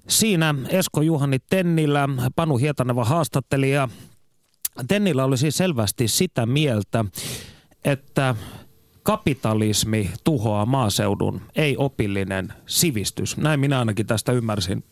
[0.09, 3.89] Siinä Esko Juhani Tennillä, Panu Hietaneva haastattelija.
[4.89, 7.05] Tennillä oli siis selvästi sitä mieltä,
[7.85, 8.35] että
[9.03, 13.37] kapitalismi tuhoaa maaseudun, ei opillinen sivistys.
[13.37, 14.85] Näin minä ainakin tästä ymmärsin.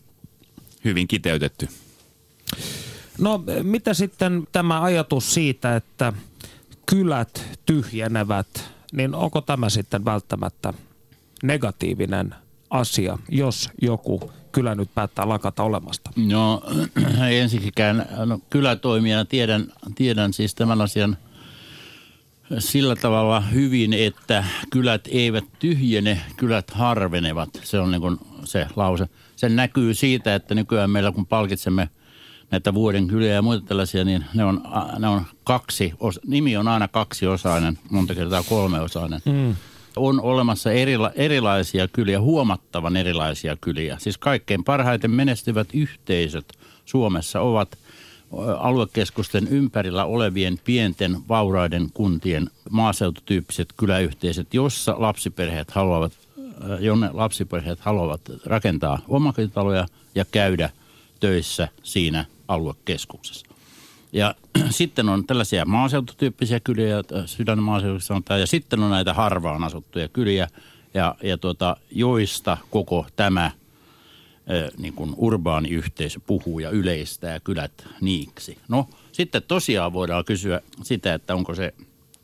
[0.84, 1.66] Hyvin kiteytetty.
[3.18, 6.12] No mitä sitten tämä ajatus siitä, että
[6.86, 10.74] kylät tyhjenevät, niin onko tämä sitten välttämättä
[11.42, 12.34] negatiivinen
[12.70, 16.10] asia, jos joku kylä nyt päättää lakata olemasta?
[16.16, 16.62] No
[17.28, 21.16] ei ensikään no, kylätoimijana tiedän, tiedän siis tämän asian
[22.58, 27.48] sillä tavalla hyvin, että kylät eivät tyhjene, kylät harvenevat.
[27.62, 29.08] Se on niin kuin se lause.
[29.36, 31.88] Se näkyy siitä, että nykyään meillä kun palkitsemme–
[32.52, 34.62] näitä vuoden kyliä ja muita tällaisia, niin ne on,
[34.98, 35.92] ne on kaksi,
[36.26, 39.20] nimi on aina kaksiosainen, monta kertaa kolmeosainen.
[39.24, 39.54] Mm.
[39.96, 43.96] On olemassa erila, erilaisia kyliä, huomattavan erilaisia kyliä.
[44.00, 46.52] Siis kaikkein parhaiten menestyvät yhteisöt
[46.84, 47.78] Suomessa ovat
[48.58, 56.12] aluekeskusten ympärillä olevien pienten vauraiden kuntien maaseututyyppiset kyläyhteisöt, jossa lapsiperheet haluavat,
[56.80, 60.70] jonne lapsiperheet haluavat rakentaa omakotitaloja ja käydä
[61.20, 63.46] töissä siinä aluekeskuksessa.
[64.12, 64.34] Ja
[64.70, 66.96] sitten on tällaisia maaseututyyppisiä kyliä,
[67.26, 70.48] sydän maaseudussa sanotaan, ja sitten on näitä harvaan asuttuja kyliä,
[70.94, 73.50] ja, ja tuota, joista koko tämä
[74.78, 78.58] niin kuin urbaani yhteisö puhuu ja yleistää kylät niiksi.
[78.68, 81.74] No sitten tosiaan voidaan kysyä sitä, että onko se,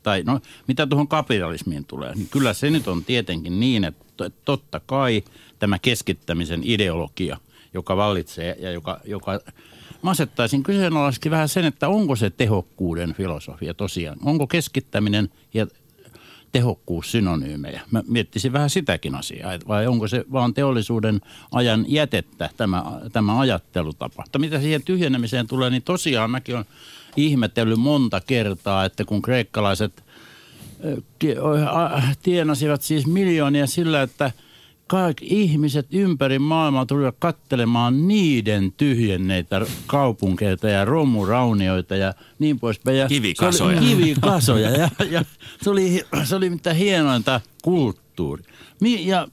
[0.03, 4.81] tai no mitä tuohon kapitalismiin tulee, niin kyllä se nyt on tietenkin niin, että totta
[4.85, 5.23] kai
[5.59, 7.37] tämä keskittämisen ideologia,
[7.73, 9.39] joka vallitsee ja joka, joka
[10.01, 14.17] Mä asettaisin kyseenalaisesti vähän sen, että onko se tehokkuuden filosofia tosiaan.
[14.23, 15.67] Onko keskittäminen ja
[16.51, 17.81] tehokkuus synonyymejä?
[17.91, 21.21] Mä miettisin vähän sitäkin asiaa, vai onko se vaan teollisuuden
[21.51, 24.23] ajan jätettä tämä, tämä ajattelutapa.
[24.23, 26.65] Mutta mitä siihen tyhjenemiseen tulee, niin tosiaan mäkin olen
[27.17, 30.03] ihmetellyt monta kertaa, että kun kreikkalaiset
[32.23, 34.31] tienasivat siis miljoonia sillä, että
[34.89, 42.97] kaikki ihmiset ympäri maailmaa tulivat kattelemaan niiden tyhjenneitä kaupunkeita ja romuraunioita ja niin poispäin.
[42.97, 43.79] Ja kivikasoja.
[43.81, 45.25] Se oli, kivikasoja ja, ja
[45.61, 48.43] se, oli, se oli mitä hienointa kulttuuri.
[48.99, 49.27] Ja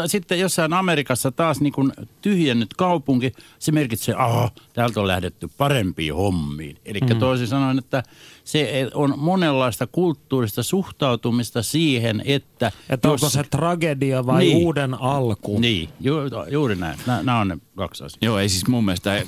[0.00, 1.92] ta, sitten jossain Amerikassa taas niin kuin
[2.22, 6.76] tyhjennyt kaupunki, se merkitsee, että täältä on lähdetty parempiin hommiin.
[6.84, 7.18] Eli mm.
[7.18, 8.02] toisin sanoen, että
[8.44, 12.72] se on monenlaista kulttuurista suhtautumista siihen, että...
[12.88, 13.22] Että jos...
[13.22, 14.56] onko se tragedia vai niin.
[14.56, 15.58] uuden alku?
[15.58, 16.16] Niin, ju,
[16.50, 16.98] juuri näin.
[17.06, 18.18] Nämä on ne kaksi asiaa.
[18.22, 19.22] Joo, ei siis mun mielestä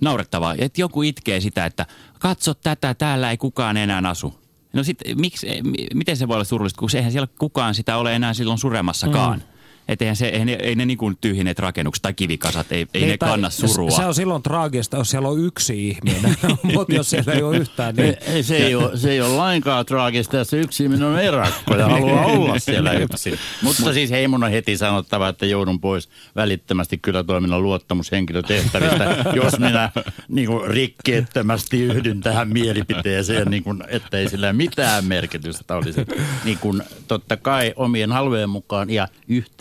[0.00, 1.86] naurettavaa, että joku itkee sitä, että
[2.18, 4.40] katso tätä, täällä ei kukaan enää asu.
[4.72, 5.46] No sitten, miksi,
[5.94, 9.38] miten se voi olla surullista, kun eihän siellä kukaan sitä ole enää silloin suremassakaan.
[9.38, 9.59] Mm.
[9.88, 13.02] Että eihän se, ei ne, ei ne niin kuin tyhjineet rakennukset tai kivikasat, ei, ei,
[13.02, 13.90] ei ne kanna surua.
[13.90, 16.36] Se on silloin traagista, jos siellä on yksi ihminen,
[16.74, 18.16] mutta jos siellä ei ole yhtään, niin...
[18.20, 21.76] Ei, se, ei ole, se ei ole lainkaan traagista, jos se yksi ihminen on erakko
[21.76, 23.38] ja haluaa olla siellä yksin.
[23.62, 29.58] Mutta siis hei, mun on heti sanottava, että joudun pois välittömästi kyllä toiminnan luottamushenkilötehtävistä, jos
[29.58, 29.90] minä
[30.28, 36.00] niin kuin rikkeettömästi yhdyn tähän mielipiteeseen, niin kuin, ettei sillä mitään merkitystä olisi.
[36.44, 39.08] Niin kuin, totta kai omien halvojen mukaan ja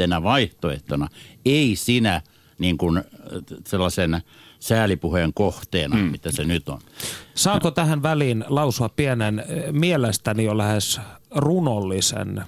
[0.10, 1.08] yhtenä vaihtoehtona,
[1.46, 2.22] ei sinä
[2.60, 3.04] niin kuin
[3.68, 4.22] sellaisen
[4.60, 6.02] säälipuheen kohteena, mm.
[6.02, 6.80] mitä se nyt on.
[7.36, 11.02] Saanko tähän väliin lausua pienen, mielestäni jo lähes
[11.32, 12.44] runollisen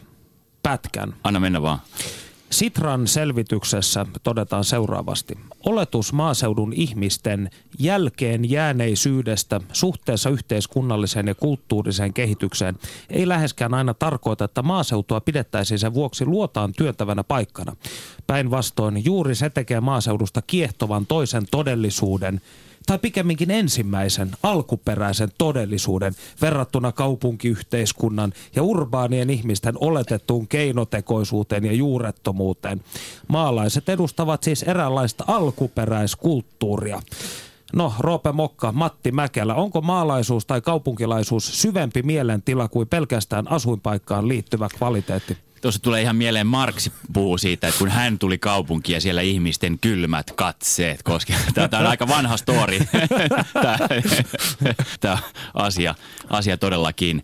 [0.63, 1.13] pätkän?
[1.23, 1.79] Anna mennä vaan.
[2.51, 5.37] Sitran selvityksessä todetaan seuraavasti.
[5.65, 7.49] Oletus maaseudun ihmisten
[7.79, 12.75] jälkeen jääneisyydestä suhteessa yhteiskunnalliseen ja kulttuuriseen kehitykseen
[13.09, 17.75] ei läheskään aina tarkoita, että maaseutua pidettäisiin sen vuoksi luotaan työntävänä paikkana.
[18.27, 22.41] Päinvastoin juuri se tekee maaseudusta kiehtovan toisen todellisuuden–
[22.85, 32.81] tai pikemminkin ensimmäisen alkuperäisen todellisuuden verrattuna kaupunkiyhteiskunnan ja urbaanien ihmisten oletettuun keinotekoisuuteen ja juurettomuuteen.
[33.27, 37.01] Maalaiset edustavat siis eräänlaista alkuperäiskulttuuria.
[37.73, 44.67] No, Roope Mokka, Matti Mäkelä, onko maalaisuus tai kaupunkilaisuus syvempi mielentila kuin pelkästään asuinpaikkaan liittyvä
[44.77, 45.37] kvaliteetti?
[45.61, 49.79] Tuossa tulee ihan mieleen Marksi puhuu siitä, että kun hän tuli kaupunkiin ja siellä ihmisten
[49.79, 52.79] kylmät katseet koska Tämä on aika vanha story,
[54.99, 55.17] tämä
[55.53, 55.95] asia,
[56.29, 57.23] asia todellakin.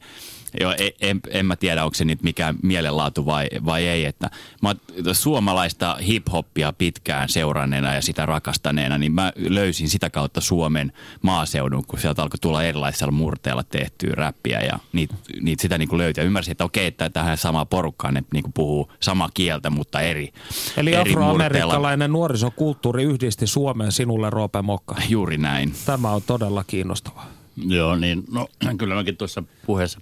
[0.59, 4.05] Joo, en, en, en mä tiedä, onko se nyt mikään mielenlaatu vai, vai ei.
[4.05, 4.29] Että
[4.61, 4.75] mä
[5.13, 11.99] suomalaista hip-hoppia pitkään seuranneena ja sitä rakastaneena, niin mä löysin sitä kautta Suomen maaseudun, kun
[11.99, 16.23] sieltä alkoi tulla erilaisilla murteilla tehtyä räppiä ja niitä niit sitä niin löytyi.
[16.23, 20.33] Ymmärsin, että okei, että tähän samaa porukkaan ne niin puhuu samaa kieltä, mutta eri
[20.77, 24.95] Eli eri afroamerikkalainen nuorisokulttuuri yhdisti Suomeen sinulle, Roope Mokka.
[25.09, 25.73] Juuri näin.
[25.85, 27.27] Tämä on todella kiinnostavaa.
[27.65, 29.99] Joo, niin no kyllä mäkin tuossa puheessa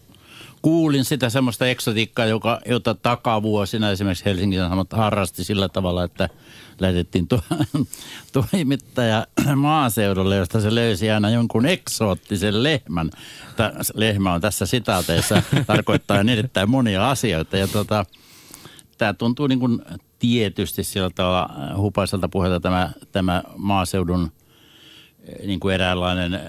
[0.65, 6.29] kuulin sitä semmoista eksotiikkaa, joka, jota takavuosina esimerkiksi Helsingin Sanomat harrasti sillä tavalla, että
[6.79, 7.43] lähetettiin to,
[8.33, 13.09] toimittaja maaseudulle, josta se löysi aina jonkun eksoottisen lehmän.
[13.55, 17.57] Tämä lehmä on tässä sitaateissa, tarkoittaa erittäin monia asioita.
[17.57, 18.05] Ja tota,
[18.97, 19.81] tämä tuntuu niin kuin
[20.19, 24.31] tietysti sillä tavalla hupaiselta puheelta tämä, tämä maaseudun
[25.45, 26.39] niin kuin eräänlainen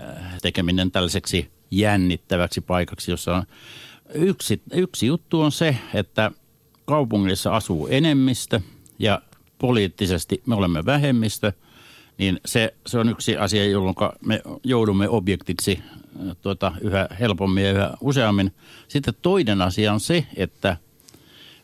[0.42, 3.42] tekeminen tällaiseksi jännittäväksi paikaksi, jossa on
[4.14, 6.30] Yksi, yksi juttu on se, että
[6.84, 8.60] kaupungissa asuu enemmistö
[8.98, 9.22] ja
[9.58, 11.52] poliittisesti me olemme vähemmistö,
[12.18, 17.72] niin se, se on yksi asia, jolloin me joudumme objektiksi äh, tuota, yhä helpommin ja
[17.72, 18.52] yhä useammin.
[18.88, 20.76] Sitten toinen asia on se, että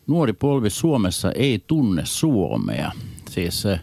[0.07, 2.93] nuori polvi Suomessa ei tunne Suomea.
[3.31, 3.81] Siis se,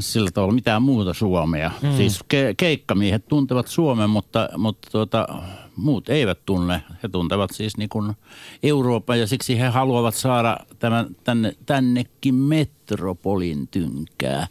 [0.00, 1.70] sillä tavalla mitään muuta Suomea.
[1.82, 1.96] Mm.
[1.96, 5.28] Siis ke- keikkamiehet tuntevat Suomen, mutta, mutta tuota,
[5.76, 6.82] muut eivät tunne.
[7.02, 8.16] He tuntevat siis niin kuin
[8.62, 14.46] Euroopan ja siksi he haluavat saada tämän, tänne, tännekin metropolin tynkää.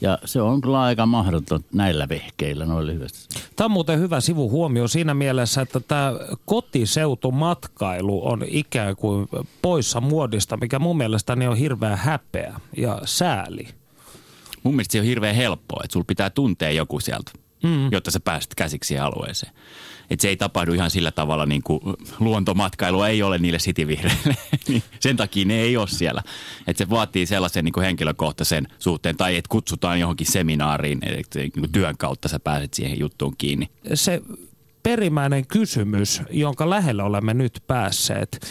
[0.00, 3.40] Ja se on kyllä aika mahdoton näillä vehkeillä noin lyhyesti.
[3.56, 6.12] Tämä on muuten hyvä sivuhuomio siinä mielessä, että tämä
[6.44, 9.28] kotiseutumatkailu on ikään kuin
[9.62, 13.68] poissa muodista, mikä mun mielestäni on hirveä häpeä ja sääli.
[14.62, 17.32] Mun mielestä se on hirveän helppoa, että sulla pitää tuntea joku sieltä,
[17.62, 17.92] mm.
[17.92, 19.52] jotta sä pääset käsiksi alueeseen.
[20.10, 21.80] Että se ei tapahdu ihan sillä tavalla, niin kuin
[22.20, 24.36] luontomatkailua ei ole niille sitivihreille.
[24.68, 26.22] Niin sen takia ne ei ole siellä.
[26.66, 31.72] Että se vaatii sellaisen niin kuin henkilökohtaisen suhteen, tai että kutsutaan johonkin seminaariin, että niin
[31.72, 33.70] työn kautta sä pääset siihen juttuun kiinni.
[33.94, 34.22] Se
[34.82, 38.46] perimmäinen kysymys, jonka lähellä olemme nyt päässeet,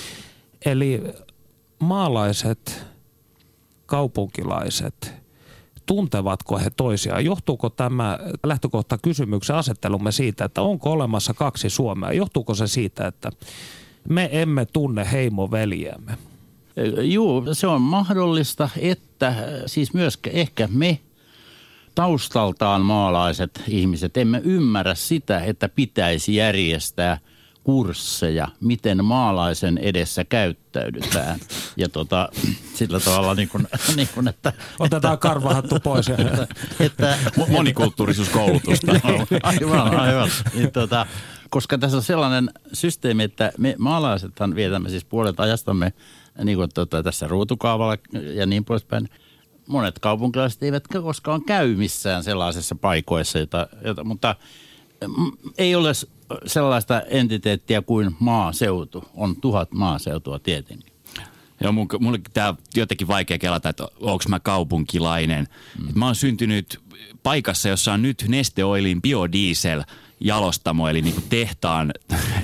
[0.65, 1.01] eli
[1.79, 2.85] maalaiset,
[3.85, 5.13] kaupunkilaiset–
[5.91, 7.25] tuntevatko he toisiaan?
[7.25, 12.11] Johtuuko tämä lähtökohta kysymyksen asettelumme siitä, että onko olemassa kaksi Suomea?
[12.11, 13.31] Johtuuko se siitä, että
[14.09, 16.17] me emme tunne heimoveljämme.
[17.01, 19.35] Joo, se on mahdollista, että
[19.65, 20.99] siis myös ehkä me
[21.95, 27.17] taustaltaan maalaiset ihmiset emme ymmärrä sitä, että pitäisi järjestää
[27.63, 31.39] kursseja, miten maalaisen edessä käyttäydytään.
[31.77, 32.29] Ja tota,
[32.73, 34.53] sillä tavalla niin kuin, niin kuin että...
[34.79, 36.09] Otetaan että, karvahattu pois.
[36.09, 36.47] Että,
[36.79, 38.91] että, Monikulttuurisuuskoulutusta.
[39.43, 40.29] aivan, aivan.
[40.53, 41.05] Niin, tota,
[41.49, 45.93] koska tässä on sellainen systeemi, että me maalaisethan vietämme siis puolet ajastamme
[46.43, 47.97] niin kuin tota, tässä ruutukaavalla
[48.33, 49.09] ja niin poispäin.
[49.67, 54.35] Monet kaupunkilaiset eivät koskaan käy missään sellaisessa paikoissa, jota, jota, mutta
[55.57, 55.91] ei ole
[56.45, 59.03] sellaista entiteettiä kuin maaseutu.
[59.13, 60.93] On tuhat maaseutua tietenkin.
[61.63, 65.47] Joo, mun, mulle tämä jotenkin vaikea kelata, että onko mä kaupunkilainen.
[65.79, 65.99] Mm.
[65.99, 66.79] mä oon syntynyt
[67.23, 69.83] paikassa, jossa on nyt Neste Oilin biodiesel
[70.19, 71.93] jalostamo, eli niin tehtaan,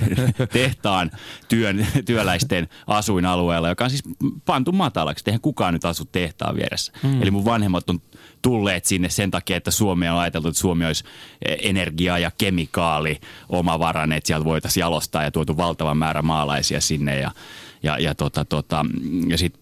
[0.52, 1.10] tehtaan
[1.48, 4.02] työn, työläisten asuinalueella, joka on siis
[4.44, 5.24] pantu matalaksi.
[5.26, 6.92] Eihän kukaan nyt asu tehtaan vieressä.
[7.02, 7.22] Mm.
[7.22, 8.00] Eli mun vanhemmat on
[8.42, 11.04] tulleet sinne sen takia, että Suomi on ajateltu, että Suomi olisi
[11.42, 17.18] energia- ja kemikaali omavarainen, että sieltä voitaisiin jalostaa ja tuotu valtavan määrä maalaisia sinne.
[17.18, 17.30] Ja
[17.82, 18.84] ja, ja, tota, tota,
[19.28, 19.58] ja sit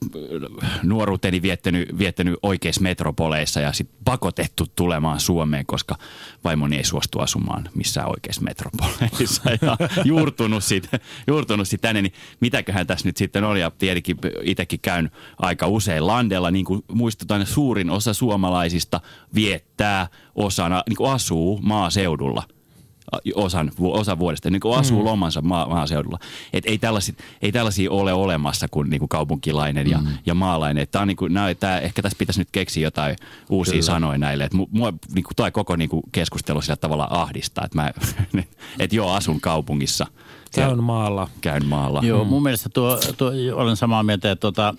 [0.83, 5.97] nuoruuteni viettänyt, viettänyt oikeissa metropoleissa ja sitten pakotettu tulemaan Suomeen, koska
[6.45, 9.43] vaimoni ei suostu asumaan missään oikeissa metropoleissa.
[9.51, 14.81] Ja juurtunut sitten juurtunut sit tänne, niin mitäköhän tässä nyt sitten on ja tietenkin itsekin
[14.81, 19.01] käyn aika usein landella, niin kuin muistutan, suurin osa suomalaisista
[19.35, 22.43] viettää osana, niin kuin asuu maaseudulla–
[23.35, 25.05] osan, osa vuodesta, niin kuin asuu mm.
[25.05, 26.19] lomansa maa, maaseudulla.
[26.53, 30.07] Et ei, tällaisia, ei tällaisia ole olemassa kuin, niin kuin kaupunkilainen ja, mm.
[30.27, 30.87] ja maalainen.
[30.91, 33.17] Tämä on niin kuin, nää, tää, ehkä tässä pitäisi nyt keksiä jotain
[33.51, 33.83] uusia Kyllä.
[33.83, 34.45] sanoja näille.
[34.45, 37.93] Et mua niin kuin, toi koko niin kuin keskustelu sillä tavalla ahdistaa, että mä,
[38.79, 40.07] et joo, asun kaupungissa.
[40.55, 41.29] Käyn maalla.
[41.41, 42.01] Käyn maalla.
[42.05, 42.31] Joo, mm.
[42.31, 44.75] mun mielestä tuo, tuo, olen samaa mieltä, että tuota,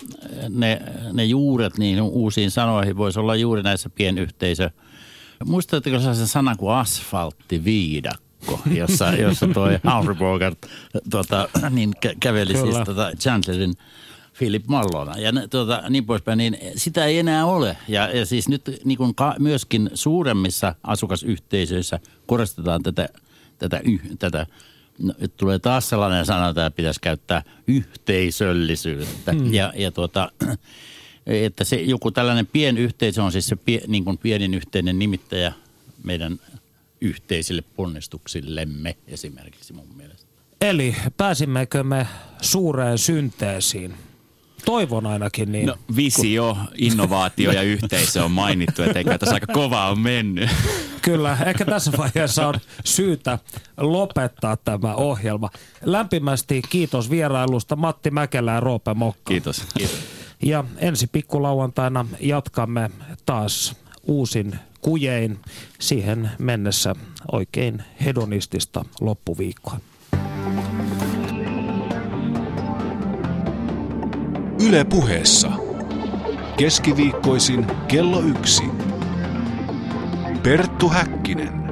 [0.48, 4.70] ne, ne juuret niihin uusiin sanoihin voisi olla juuri näissä pienyhteisö-
[5.44, 10.58] Muistatteko sellaisen sanan kuin asfalttiviidakko, jossa, jossa toi Humphrey Bogart
[11.10, 12.74] tuota, niin kä- käveli siis Kyllä.
[12.74, 13.74] siis tuota Chandlerin
[14.38, 17.76] Philip Mallona ja tuota, niin poispäin, niin sitä ei enää ole.
[17.88, 23.08] Ja, ja siis nyt niin kuin ka- myöskin suuremmissa asukasyhteisöissä korostetaan tätä,
[23.58, 24.46] tätä, yh, tätä
[24.98, 29.32] no, tulee taas sellainen sana, että pitäisi käyttää yhteisöllisyyttä.
[29.32, 29.54] Hmm.
[29.54, 30.32] Ja, ja tuota,
[31.28, 35.52] että se joku tällainen pienyhteisö on siis se pie, niin kuin pienin yhteinen nimittäjä
[36.04, 36.40] meidän
[37.00, 40.28] yhteisille ponnistuksillemme esimerkiksi mun mielestä.
[40.60, 42.06] Eli pääsimmekö me
[42.40, 43.94] suureen synteesiin?
[44.64, 45.66] Toivon ainakin niin.
[45.66, 50.50] No, visio, innovaatio ja yhteisö on mainittu, että eikä tässä aika kovaa on mennyt.
[51.02, 52.54] Kyllä, ehkä tässä vaiheessa on
[52.84, 53.38] syytä
[53.76, 55.50] lopettaa tämä ohjelma.
[55.84, 59.28] Lämpimästi kiitos vierailusta Matti Mäkelä ja Roope Mokka.
[59.28, 59.64] Kiitos.
[59.78, 60.17] kiitos.
[60.42, 62.90] Ja ensi pikkulauantaina jatkamme
[63.26, 65.38] taas uusin kujein.
[65.78, 66.94] Siihen mennessä
[67.32, 69.80] oikein hedonistista loppuviikkoa.
[74.66, 75.50] Yle puheessa.
[76.56, 78.62] Keskiviikkoisin kello yksi.
[80.42, 81.67] Perttu Häkkinen.